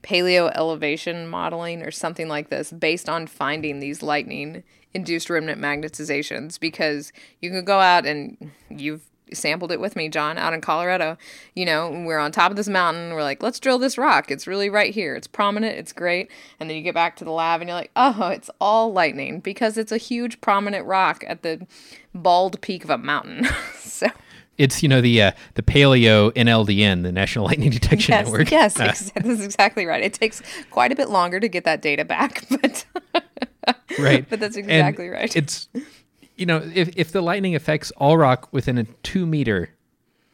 [0.03, 6.59] paleo elevation modeling or something like this based on finding these lightning induced remnant magnetizations
[6.59, 11.17] because you can go out and you've sampled it with me john out in colorado.
[11.55, 13.13] You know we're on top of this mountain.
[13.13, 14.31] We're like let's drill this rock.
[14.31, 15.15] It's really right here.
[15.15, 15.77] It's prominent.
[15.77, 16.29] It's great.
[16.59, 19.39] And then you get back to the lab and you're like oh it's all lightning
[19.39, 21.65] because it's a huge prominent rock at the
[22.13, 23.47] bald peak of a mountain.
[23.93, 24.07] So
[24.57, 28.51] It's you know the uh, the paleo NLDN, the National Lightning Detection yes Network.
[28.51, 30.03] yes Uh, ex- that's exactly right.
[30.03, 30.41] It takes
[30.71, 32.85] quite a bit longer to get that data back but
[33.99, 34.27] right.
[34.29, 35.33] But that's And exactly right.
[35.35, 35.67] It's
[36.35, 39.69] you know if if the lightning affects all rock within a two meter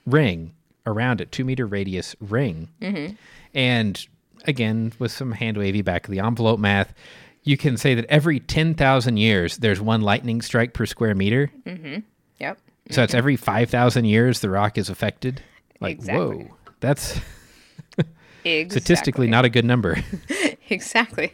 [0.05, 0.53] ring
[0.85, 3.13] around it, two meter radius ring, Mm-hmm.
[3.53, 4.07] and
[4.45, 6.93] again with some hand wavy back of the envelope math.
[7.43, 11.49] You can say that every 10,000 years, there's one lightning strike per square meter.
[12.37, 12.59] yep
[12.91, 15.41] So it's every 5,000 years the rock is affected.
[15.79, 16.35] Like, Exactly.
[16.45, 17.19] whoa, that's
[18.43, 18.69] exactly.
[18.69, 19.97] statistically not a good number.
[20.69, 21.33] exactly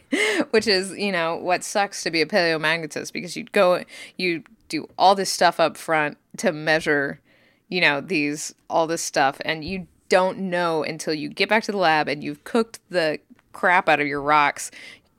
[0.50, 3.84] which is you know what sucks to be a paleomagnetist because you go
[4.16, 7.20] you do all this stuff up front to measure
[7.68, 11.72] you know these all this stuff and you don't know until you get back to
[11.72, 13.18] the lab and you've cooked the
[13.52, 14.70] crap out of your rocks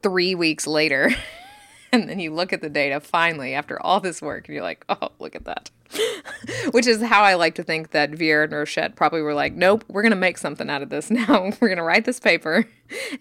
[0.01, 1.11] three weeks later
[1.91, 4.85] and then you look at the data finally after all this work and you're like
[4.89, 5.69] oh look at that
[6.71, 9.85] which is how I like to think that Verrier and Rochette probably were like, nope,
[9.87, 11.49] we're going to make something out of this now.
[11.61, 12.65] We're going to write this paper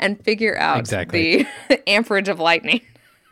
[0.00, 1.46] and figure out Exactly.
[1.68, 2.80] the amperage of lightning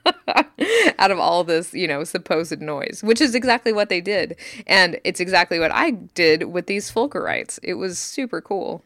[0.99, 4.37] out of all this, you know, supposed noise, which is exactly what they did.
[4.67, 7.59] And it's exactly what I did with these fulgurites.
[7.63, 8.83] It was super cool.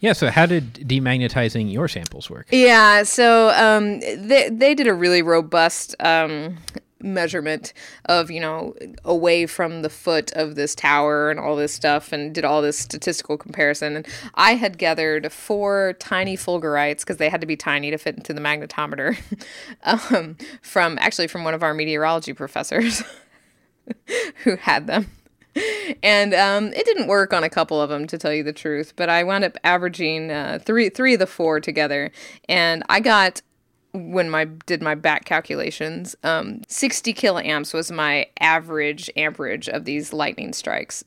[0.00, 0.12] yeah.
[0.12, 2.46] So how did demagnetizing your samples work?
[2.50, 6.58] Yeah, so um, they they did a really robust um,
[7.04, 7.72] measurement
[8.06, 12.34] of you know away from the foot of this tower and all this stuff, and
[12.34, 13.96] did all this statistical comparison.
[13.96, 18.16] And I had gathered four tiny fulgurites because they had to be tiny to fit
[18.16, 19.16] into the magnetometer
[19.84, 23.02] um, from actually from one of our meteorology professors
[24.44, 25.10] who had them
[26.02, 28.92] and um, it didn't work on a couple of them to tell you the truth
[28.96, 32.10] but i wound up averaging uh, three three of the four together
[32.48, 33.40] and i got
[33.94, 40.12] when my did my back calculations um, 60 kiloamps was my average amperage of these
[40.12, 41.04] lightning strikes.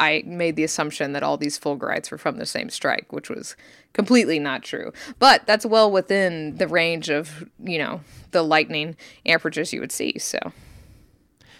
[0.00, 3.56] I made the assumption that all these fulgurites were from the same strike which was
[3.92, 4.92] completely not true.
[5.20, 8.00] But that's well within the range of you know
[8.32, 10.38] the lightning amperages you would see so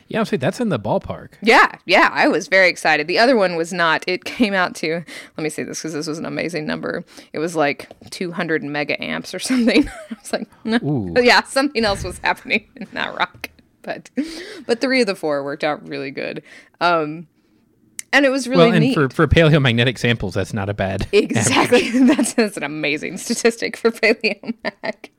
[0.09, 1.31] Yeah, I'll say that's in the ballpark.
[1.43, 3.07] yeah, yeah, I was very excited.
[3.09, 4.05] The other one was not.
[4.07, 5.05] It came out to,
[5.37, 7.05] let me say this because this was an amazing number.
[7.33, 9.89] It was like 200 mega amps or something.
[9.89, 10.79] I was like, no.
[10.83, 11.15] Ooh.
[11.23, 13.51] yeah, something else was happening in that rock.
[13.83, 14.11] But,
[14.67, 16.43] but three of the four worked out really good.
[16.81, 17.29] Um,
[18.13, 18.95] and it was really well, and neat.
[18.95, 21.07] for for paleomagnetic samples, that's not a bad.
[21.13, 21.91] Exactly.
[22.07, 25.11] that's, that's an amazing statistic for PaleoMag.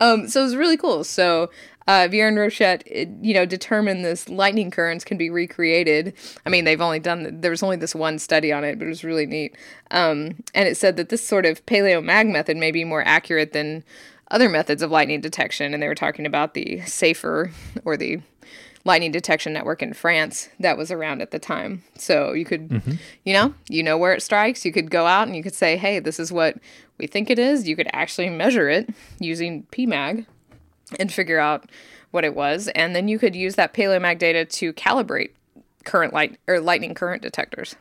[0.00, 1.04] Um, so it was really cool.
[1.04, 1.50] So
[1.86, 2.82] uh, Verrier and Rochette,
[3.22, 6.14] you know, determined this lightning currents can be recreated.
[6.46, 8.88] I mean, they've only done, there was only this one study on it, but it
[8.88, 9.56] was really neat.
[9.90, 13.82] Um, and it said that this sort of PaleoMag method may be more accurate than
[14.30, 17.50] other methods of lightning detection, and they were talking about the SAFIR
[17.84, 18.20] or the
[18.84, 21.82] lightning detection network in France that was around at the time.
[21.96, 22.92] So you could, mm-hmm.
[23.24, 24.64] you know, you know where it strikes.
[24.64, 26.56] You could go out and you could say, "Hey, this is what
[27.00, 30.26] we think it is." You could actually measure it using PMAG
[30.98, 31.68] and figure out
[32.10, 35.30] what it was, and then you could use that paleomag data to calibrate
[35.84, 37.76] current light or lightning current detectors.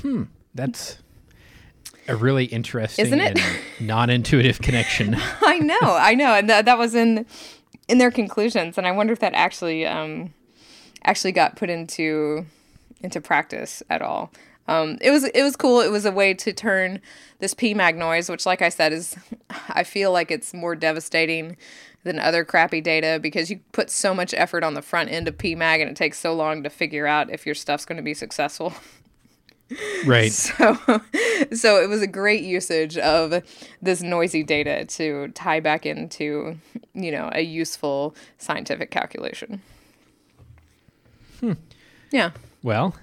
[0.00, 0.98] Hmm, that's
[2.08, 3.38] a really interesting Isn't it?
[3.38, 5.16] and non-intuitive connection.
[5.42, 7.26] I know, I know, and th- that was in
[7.88, 10.34] in their conclusions, and I wonder if that actually um,
[11.04, 12.46] actually got put into
[13.02, 14.32] into practice at all.
[14.68, 15.80] Um, it was it was cool.
[15.80, 17.00] It was a way to turn
[17.40, 19.16] this PMAG noise, which, like I said, is
[19.68, 21.56] I feel like it's more devastating
[22.04, 25.38] than other crappy data because you put so much effort on the front end of
[25.38, 28.14] PMAG and it takes so long to figure out if your stuff's going to be
[28.14, 28.74] successful.
[30.04, 30.32] Right.
[30.32, 30.76] So
[31.52, 33.42] so it was a great usage of
[33.80, 36.58] this noisy data to tie back into,
[36.92, 39.62] you know, a useful scientific calculation.
[41.40, 41.52] Hmm.
[42.10, 42.32] Yeah.
[42.62, 42.94] Well,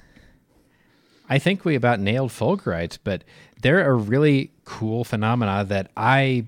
[1.30, 3.24] I think we about nailed fulgurites, but
[3.62, 6.46] they're a really cool phenomena that I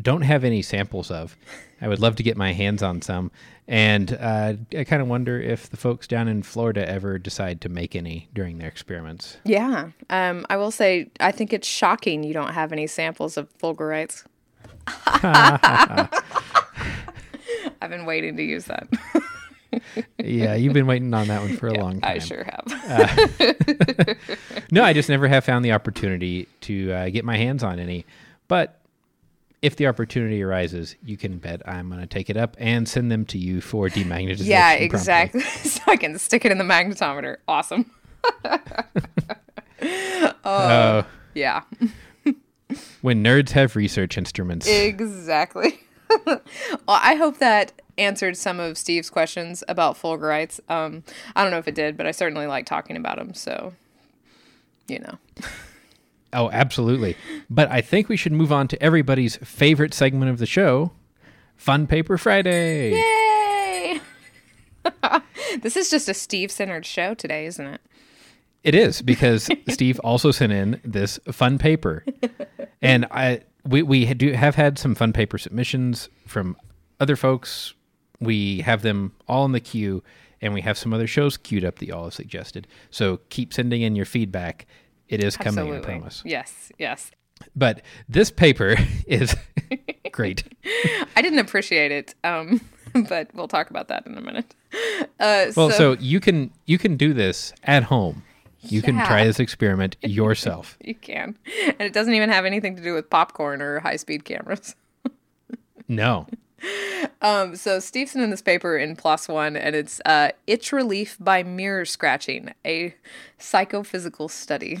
[0.00, 1.36] don't have any samples of.
[1.80, 3.30] I would love to get my hands on some.
[3.66, 7.68] And uh, I kind of wonder if the folks down in Florida ever decide to
[7.68, 9.36] make any during their experiments.
[9.44, 9.90] Yeah.
[10.08, 14.24] Um, I will say, I think it's shocking you don't have any samples of fulgurites.
[17.80, 18.88] I've been waiting to use that.
[20.18, 22.16] yeah, you've been waiting on that one for a yeah, long time.
[22.16, 22.64] I sure have.
[22.88, 24.14] uh,
[24.70, 28.06] no, I just never have found the opportunity to uh, get my hands on any.
[28.48, 28.80] But
[29.60, 33.10] if the opportunity arises, you can bet I'm going to take it up and send
[33.10, 34.46] them to you for demagnetization.
[34.46, 35.40] yeah, exactly.
[35.42, 37.38] so I can stick it in the magnetometer.
[37.46, 37.90] Awesome.
[39.84, 41.02] oh, uh,
[41.34, 41.62] yeah.
[43.02, 44.66] when nerds have research instruments.
[44.68, 45.80] Exactly.
[46.26, 46.40] well,
[46.86, 50.60] I hope that answered some of Steve's questions about fulgurites.
[50.68, 51.02] Um,
[51.34, 53.34] I don't know if it did, but I certainly like talking about them.
[53.34, 53.74] So,
[54.86, 55.18] you know.
[56.32, 57.16] Oh, absolutely.
[57.48, 60.92] But I think we should move on to everybody's favorite segment of the show
[61.56, 62.92] Fun Paper Friday.
[62.92, 64.00] Yay!
[65.60, 67.80] this is just a Steve centered show today, isn't it?
[68.62, 72.04] It is because Steve also sent in this fun paper.
[72.82, 76.56] And I we, we do have had some fun paper submissions from
[77.00, 77.74] other folks.
[78.20, 80.02] We have them all in the queue,
[80.40, 82.66] and we have some other shows queued up that y'all have suggested.
[82.90, 84.66] So keep sending in your feedback
[85.08, 85.78] it is coming, Absolutely.
[85.78, 86.22] I promise.
[86.24, 87.10] Yes, yes.
[87.56, 88.76] But this paper
[89.06, 89.34] is
[90.12, 90.44] great.
[91.16, 92.60] I didn't appreciate it, um,
[93.08, 94.54] but we'll talk about that in a minute.
[95.18, 98.22] Uh, well, so, so, you can you can do this at home.
[98.62, 98.86] You yeah.
[98.86, 100.76] can try this experiment yourself.
[100.84, 104.24] you can, and it doesn't even have anything to do with popcorn or high speed
[104.24, 104.74] cameras.
[105.88, 106.26] no.
[107.22, 111.84] Um, so Steve's in this paper in One, and it's uh, itch relief by mirror
[111.84, 112.94] scratching, a
[113.38, 114.80] psychophysical study.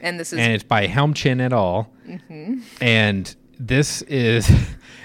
[0.00, 1.90] And this is and it's by Helmchen et al.
[2.06, 2.60] Mm-hmm.
[2.80, 4.50] And this is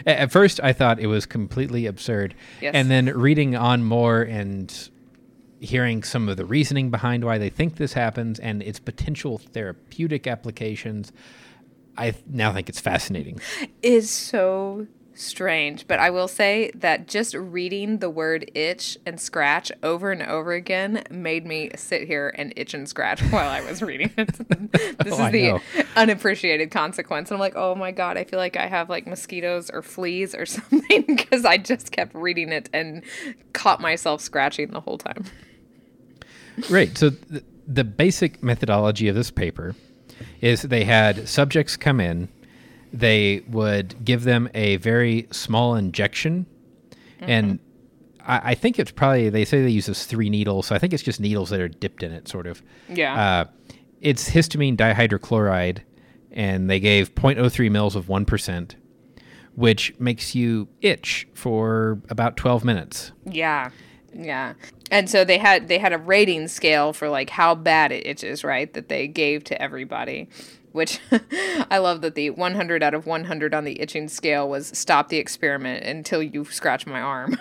[0.06, 2.74] at first I thought it was completely absurd, yes.
[2.76, 4.90] and then reading on more and
[5.60, 10.28] hearing some of the reasoning behind why they think this happens and its potential therapeutic
[10.28, 11.12] applications.
[11.98, 13.40] I now think it's fascinating.
[13.82, 19.72] Is so strange, but I will say that just reading the word itch and scratch
[19.84, 23.82] over and over again made me sit here and itch and scratch while I was
[23.82, 24.28] reading it.
[24.72, 25.62] this oh, is the know.
[25.96, 27.32] unappreciated consequence.
[27.32, 30.36] And I'm like, oh my God, I feel like I have like mosquitoes or fleas
[30.36, 33.04] or something because I just kept reading it and
[33.54, 35.26] caught myself scratching the whole time.
[36.70, 36.98] Right.
[36.98, 39.76] So th- the basic methodology of this paper
[40.42, 42.30] is they had subjects come in
[43.00, 46.46] they would give them a very small injection.
[47.20, 47.30] Mm-hmm.
[47.30, 47.60] And
[48.26, 50.68] I, I, think it's probably, they say they use this three needles.
[50.68, 52.64] So I think it's just needles that are dipped in it, sort of.
[52.88, 53.22] Yeah.
[53.22, 53.46] Uh,
[54.00, 55.82] it's histamine dihydrochloride,
[56.32, 58.76] and they gave 0.03 mils of 1%,
[59.56, 63.12] which makes you itch for about 12 minutes.
[63.26, 63.72] Yeah.
[64.14, 64.54] Yeah.
[64.92, 68.46] And so they had they had a rating scale for like how bad it itches,
[68.46, 68.74] right?
[68.74, 70.30] That they gave to everybody
[70.76, 71.00] which
[71.72, 75.18] I love that the 100 out of 100 on the itching scale was stop the
[75.18, 77.38] experiment until you scratch my arm.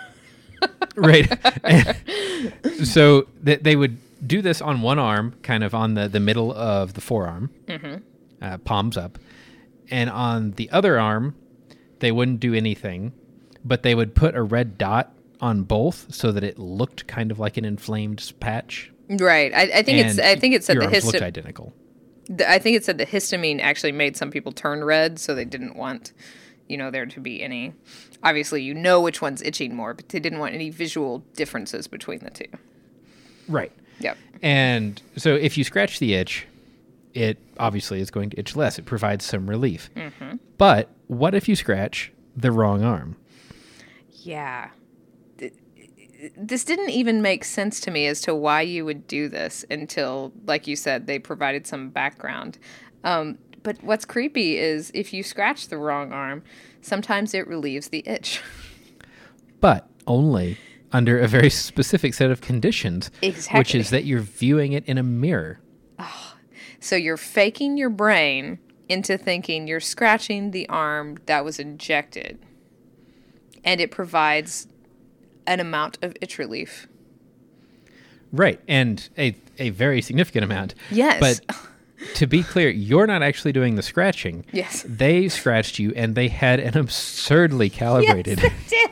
[0.96, 1.28] right.
[2.84, 6.52] so th- they would do this on one arm, kind of on the, the middle
[6.52, 7.96] of the forearm, mm-hmm.
[8.40, 9.18] uh, palms up.
[9.90, 11.34] And on the other arm,
[11.98, 13.12] they wouldn't do anything,
[13.64, 17.38] but they would put a red dot on both so that it looked kind of
[17.38, 18.90] like an inflamed patch.
[19.10, 19.52] Right.
[19.52, 20.18] I, I think and it's.
[20.18, 21.74] I think it said the looked identical
[22.28, 25.44] The, I think it said the histamine actually made some people turn red, so they
[25.44, 26.12] didn't want,
[26.68, 27.72] you know, there to be any.
[28.22, 32.20] Obviously, you know which one's itching more, but they didn't want any visual differences between
[32.20, 32.46] the two.
[33.48, 33.72] Right.
[34.00, 34.16] Yep.
[34.42, 36.46] And so if you scratch the itch,
[37.12, 38.78] it obviously is going to itch less.
[38.78, 39.90] It provides some relief.
[39.94, 40.36] Mm-hmm.
[40.58, 43.16] But what if you scratch the wrong arm?
[44.22, 44.70] Yeah.
[46.24, 49.64] Th- This didn't even make sense to me as to why you would do this
[49.70, 52.58] until, like you said, they provided some background.
[53.02, 56.42] Um, but what's creepy is if you scratch the wrong arm,
[56.80, 58.40] sometimes it relieves the itch.
[59.60, 60.56] But only
[60.92, 63.10] under a very specific set of conditions,
[63.52, 65.60] which is that you're viewing it in a mirror.
[66.80, 68.58] So you're faking your brain
[68.88, 72.38] into thinking you're scratching the arm that was injected,
[73.64, 74.68] and it provides
[75.46, 76.88] an amount of itch relief.
[78.32, 78.60] Right.
[78.66, 80.74] And a, a very significant amount.
[80.90, 81.20] Yes.
[81.20, 81.56] But
[82.16, 84.44] to be clear, you're not actually doing the scratching.
[84.52, 84.84] Yes.
[84.88, 88.90] They scratched you and they had an absurdly calibrated Did.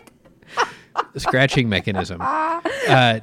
[1.17, 2.21] scratching mechanism.
[2.21, 3.21] Uh,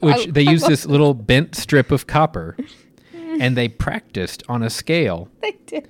[0.00, 2.56] which they used this little bent strip of copper
[3.14, 5.88] and they practiced on a scale They did.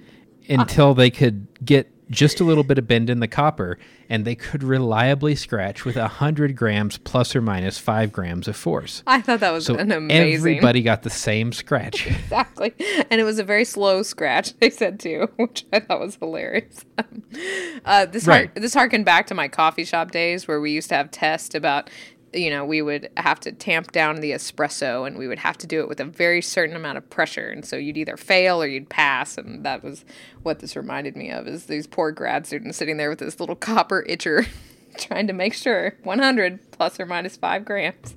[0.49, 3.78] until they could get just a little bit of bend in the copper
[4.09, 9.02] and they could reliably scratch with 100 grams plus or minus 5 grams of force.
[9.09, 10.34] I thought that was So an amazing.
[10.34, 12.07] everybody got the same scratch.
[12.26, 12.74] Exactly.
[13.11, 16.84] And it was a very slow scratch, they said too, which I thought was hilarious.
[17.84, 18.50] uh, this, Right.
[18.54, 21.54] har- this harkened back to my coffee shop days where we used to have tests
[21.54, 21.90] about,
[22.32, 25.66] you know, we would have to tamp down the espresso and we would have to
[25.66, 27.48] do it with a very certain amount of pressure.
[27.48, 29.38] And so you'd either fail or you'd pass.
[29.38, 30.04] And that was
[30.42, 33.56] what this reminded me of is these poor grad students sitting there with this little
[33.56, 34.46] copper itcher
[34.98, 38.16] trying to make sure 100 plus or minus five grams.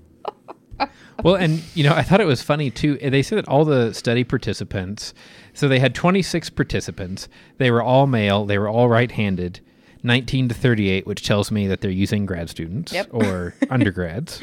[1.24, 2.98] well, and you know, I thought it was funny too.
[3.02, 5.14] Eh, they said that all the study participants,
[5.54, 7.28] so they had 26 participants.
[7.58, 8.46] They were all male.
[8.46, 9.60] They were all right-handed.
[10.04, 13.08] 19 to 38, which tells me that they're using grad students Yep.
[13.12, 14.42] or undergrads.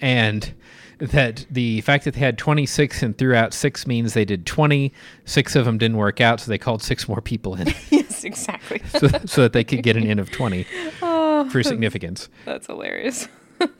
[0.00, 0.52] And
[0.98, 4.92] that the fact that they had 26 and threw out six means they did 20.
[5.24, 8.82] Six of them didn't work out, so they called six more people in yes, exactly.
[8.88, 10.64] so, so that they could get an N of 20
[11.00, 12.28] for significance.
[12.44, 13.28] That's hilarious.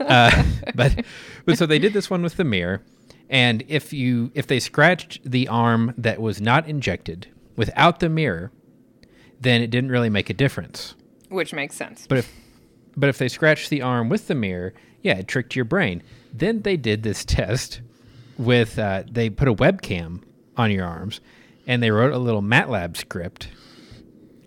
[0.01, 0.44] Uh,
[0.74, 1.05] but
[1.44, 2.82] but so they did this one with the mirror,
[3.30, 8.51] and if you if they scratched the arm that was not injected without the mirror,
[9.41, 10.95] then it didn't really make a difference.
[11.28, 12.07] Which makes sense.
[12.09, 12.32] But if
[12.97, 16.03] but if they scratched the arm with the mirror, yeah, it tricked your brain.
[16.32, 17.80] Then they did this test
[18.36, 20.22] with uh, they put a webcam
[20.57, 21.20] on your arms,
[21.66, 23.49] and they wrote a little MATLAB script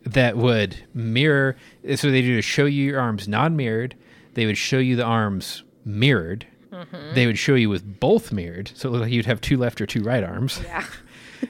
[0.04, 1.56] that would mirror.
[1.96, 3.96] So they do to show you your arms non-mirrored.
[4.34, 6.48] They would show you the arms mirrored.
[7.14, 9.82] They would show you with both mirrored, so it looked like you'd have two left
[9.82, 10.86] or two right arms Yeah.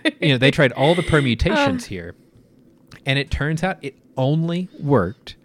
[0.20, 2.16] you know, they tried all the permutations here,
[3.06, 5.36] and it turns out it only worked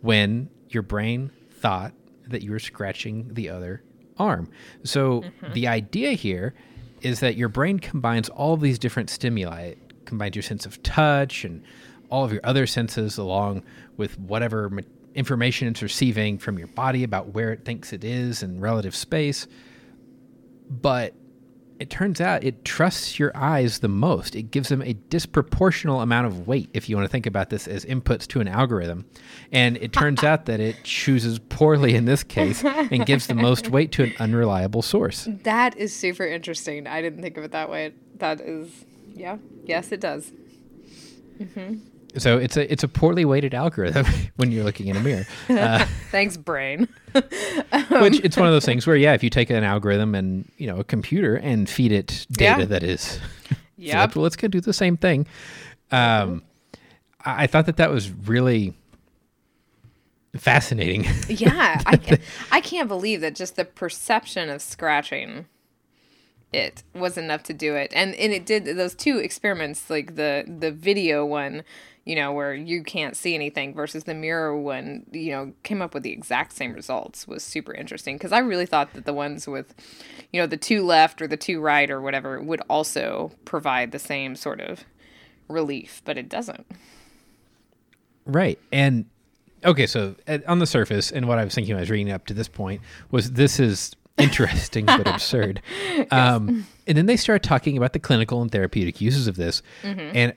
[0.00, 1.92] when your brain thought
[2.28, 3.82] that you were scratching the other
[4.18, 4.48] arm.
[4.84, 5.52] So mm-hmm.
[5.52, 6.54] the idea here
[7.02, 9.62] is that your brain combines all of these different stimuli.
[9.62, 11.62] It combines your sense of touch and
[12.10, 13.62] all of your other senses along
[13.96, 14.82] with whatever ma-
[15.14, 19.46] information it's receiving from your body about where it thinks it is in relative space.
[20.68, 21.14] But
[21.78, 24.36] it turns out it trusts your eyes the most.
[24.36, 27.66] It gives them a disproportional amount of weight, if you want to think about this
[27.66, 29.06] as inputs to an algorithm.
[29.52, 33.70] And it turns out that it chooses poorly in this case and gives the most
[33.70, 35.28] weight to an unreliable source.
[35.42, 36.86] That is super interesting.
[36.86, 37.92] I didn't think of it that way.
[38.16, 39.38] That is, yeah.
[39.64, 40.32] Yes, it does.
[41.38, 41.78] Mm-hmm.
[42.16, 44.06] So it's a it's a poorly weighted algorithm
[44.36, 45.26] when you're looking in a mirror.
[45.48, 46.88] Uh, Thanks, brain.
[47.12, 50.66] which it's one of those things where yeah, if you take an algorithm and you
[50.66, 52.66] know a computer and feed it data Yeah.
[52.66, 53.20] that is
[53.76, 55.26] yeah, well, it's to do the same thing.
[55.90, 56.42] Um,
[57.24, 58.74] I, I thought that that was really
[60.36, 61.06] fascinating.
[61.28, 62.20] Yeah, I can't,
[62.52, 65.46] I can't believe that just the perception of scratching
[66.52, 67.92] it was enough to do it.
[67.94, 71.64] And and it did those two experiments, like the the video one,
[72.04, 75.94] you know, where you can't see anything versus the mirror one, you know, came up
[75.94, 79.46] with the exact same results was super interesting because I really thought that the ones
[79.46, 79.74] with
[80.32, 83.98] you know, the two left or the two right or whatever would also provide the
[83.98, 84.84] same sort of
[85.48, 86.66] relief, but it doesn't.
[88.26, 88.58] Right.
[88.72, 89.06] And
[89.64, 92.10] okay, so at, on the surface, and what I was thinking when I was reading
[92.10, 92.80] up to this point
[93.10, 95.62] was this is interesting but absurd.
[96.10, 99.62] Um, and then they start talking about the clinical and therapeutic uses of this.
[99.82, 100.34] And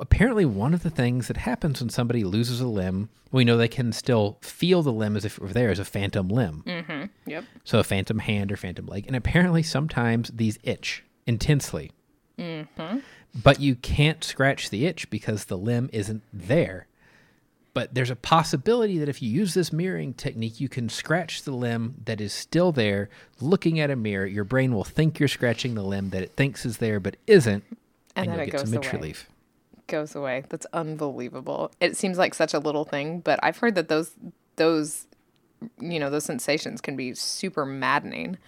[0.00, 3.68] apparently, one of the things that happens when somebody loses a limb, we know they
[3.68, 6.62] can still feel the limb as if it were there as a phantom limb.
[6.66, 7.04] Mm-hmm.
[7.30, 7.44] Yep.
[7.64, 9.06] So a phantom hand or phantom leg.
[9.06, 11.92] And apparently, sometimes these itch intensely.
[12.38, 12.98] Mm-hmm.
[13.42, 16.86] But you can't scratch the itch because the limb isn't there.
[17.72, 21.52] But there's a possibility that if you use this mirroring technique, you can scratch the
[21.52, 23.08] limb that is still there,
[23.40, 24.26] looking at a mirror.
[24.26, 27.62] Your brain will think you're scratching the limb that it thinks is there but isn't,
[28.16, 28.96] And and, you'll it get some itch away.
[28.96, 29.28] relief.
[29.90, 30.44] Goes away.
[30.48, 31.70] That's unbelievable.
[31.80, 34.12] It seems like such a little thing, but I've heard that those
[34.56, 35.06] those
[35.78, 38.38] you know, those sensations can be super maddening.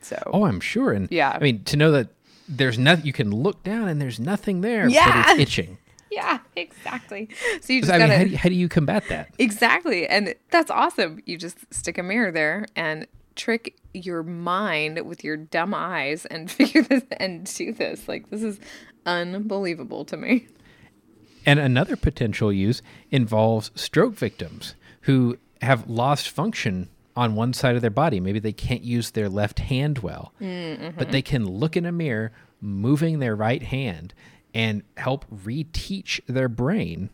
[0.00, 0.92] So Oh, I'm sure.
[0.92, 1.30] And Yeah.
[1.30, 2.08] I mean, to know that
[2.48, 5.22] there's nothing, you can look down and there's nothing there, Yeah.
[5.22, 5.78] but it's itching.
[6.10, 7.28] yeah, exactly.
[7.60, 9.30] So you just I gotta how do, you, how do you combat that?
[9.38, 10.06] Exactly.
[10.08, 11.20] And that's awesome.
[11.26, 16.50] You just stick a mirror there and trick your mind with your dumb eyes and
[16.58, 18.08] figure this and do this.
[18.08, 18.58] Like this is
[19.06, 20.48] unbelievable to me.
[21.46, 27.82] And another potential use involves stroke victims who have lost function on one side of
[27.82, 28.20] their body.
[28.20, 30.98] Maybe they can't use their left hand well, mm-hmm.
[30.98, 34.12] but they can look in a mirror, moving their right hand,
[34.52, 37.10] and help reteach their brain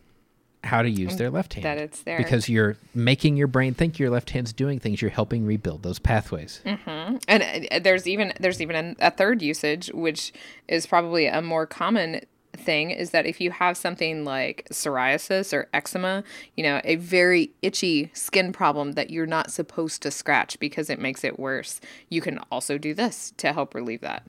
[0.65, 1.65] how to use their left hand.
[1.65, 2.19] that it's there.
[2.19, 5.99] Because you're making your brain think your left hand's doing things, you're helping rebuild those
[5.99, 6.61] pathways.
[6.65, 10.33] And uh, there's even there's even a third usage which
[10.69, 12.23] is probably a more common
[12.57, 16.23] thing is that if you have something like psoriasis or eczema,
[16.57, 20.99] you know, a very itchy skin problem that you're not supposed to scratch because it
[20.99, 24.23] makes it worse, you can also do this to help relieve that.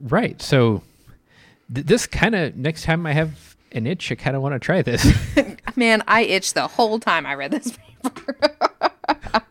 [0.00, 0.40] Right.
[0.42, 0.82] So
[1.72, 4.58] th- this kind of next time I have an itch, I kind of want to
[4.58, 5.06] try this.
[5.76, 8.36] Man, I itched the whole time I read this paper.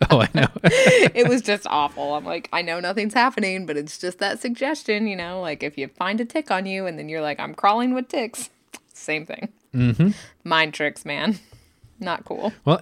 [0.09, 0.47] oh, I know.
[0.63, 2.15] it was just awful.
[2.15, 5.78] I'm like, I know nothing's happening, but it's just that suggestion, you know, like if
[5.78, 8.49] you find a tick on you and then you're like, I'm crawling with ticks,
[8.93, 9.49] same thing.
[9.74, 10.09] Mm-hmm.
[10.43, 11.39] Mind tricks, man.
[11.99, 12.51] Not cool.
[12.65, 12.82] well,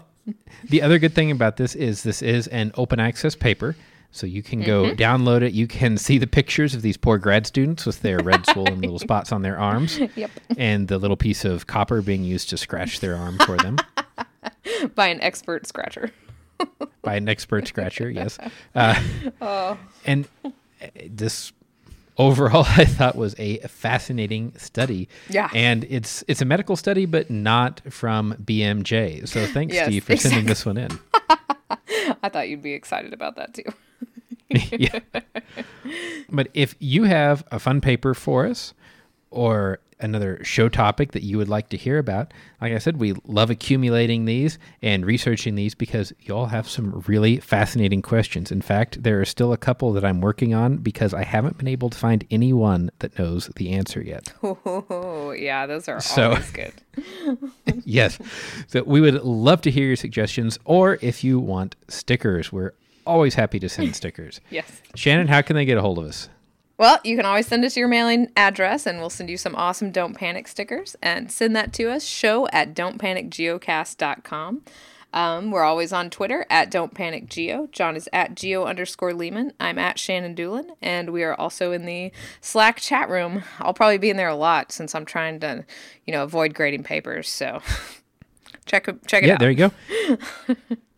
[0.64, 3.76] the other good thing about this is this is an open access paper.
[4.12, 4.96] So you can go Mm-hmm.
[5.02, 5.54] download it.
[5.54, 9.00] You can see the pictures of these poor grad students with their red swollen little
[9.00, 10.32] spots on their arms Yep.
[10.58, 13.78] and the little piece of copper being used to scratch their arm for them
[14.96, 16.12] By an expert scratcher.
[17.04, 18.10] by an expert scratcher.
[18.10, 18.38] Yes.
[18.76, 19.02] Uh,
[19.42, 19.78] Oh.
[20.06, 20.50] and uh,
[21.10, 21.52] this
[22.18, 25.08] overall I thought was a fascinating study.
[25.30, 25.50] Yeah.
[25.54, 29.28] And it's it's a medical study but not from BMJ.
[29.28, 31.00] So thanks Yes, Steve for sending this one in.
[32.24, 33.64] I thought you'd be excited about that too.
[34.50, 35.00] yeah.
[36.32, 38.76] But if you have a fun paper for us
[39.32, 43.14] or another show topic that you would like to hear about, like I said, we
[43.26, 48.52] love accumulating these and researching these because you all have some really fascinating questions.
[48.52, 51.68] In fact, there are still a couple that I'm working on because I haven't been
[51.68, 54.34] able to find anyone that knows the answer yet.
[54.66, 56.74] Oh, yeah, those are So- always good.
[57.86, 58.18] yes.
[58.68, 62.72] So we would love to hear your suggestions or if you want stickers, we're
[63.06, 64.40] always happy to send stickers.
[64.50, 64.82] Yes.
[64.96, 66.30] Shannon, how can they get a hold of us?
[66.80, 69.92] Well, you can always send us your mailing address and we'll send you some awesome
[69.92, 74.62] Don't Panic stickers and send that to us, show at don'tpanicgeocast.com.
[75.12, 77.68] Um, we're always on Twitter at Don't Panic Geo.
[77.74, 79.52] John is at Geo underscore Leeman.
[79.60, 80.70] I'm at Shannon Dulin.
[80.82, 83.44] And we are also in the Slack chat room.
[83.60, 85.66] I'll probably be in there a lot since I'm trying to,
[86.06, 87.28] you know, avoid grading papers.
[87.28, 87.62] So
[88.66, 89.40] check, check it yeah, out.
[89.40, 89.72] there you go.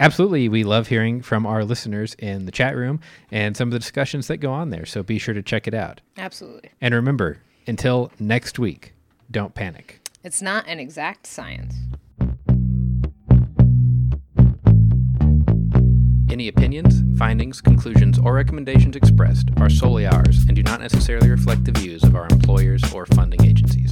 [0.00, 0.48] Absolutely.
[0.48, 4.28] We love hearing from our listeners in the chat room and some of the discussions
[4.28, 4.86] that go on there.
[4.86, 6.00] So be sure to check it out.
[6.16, 6.70] Absolutely.
[6.80, 8.94] And remember, until next week,
[9.30, 10.00] don't panic.
[10.24, 11.74] It's not an exact science.
[16.30, 21.64] Any opinions, findings, conclusions, or recommendations expressed are solely ours and do not necessarily reflect
[21.64, 23.90] the views of our employers or funding agencies.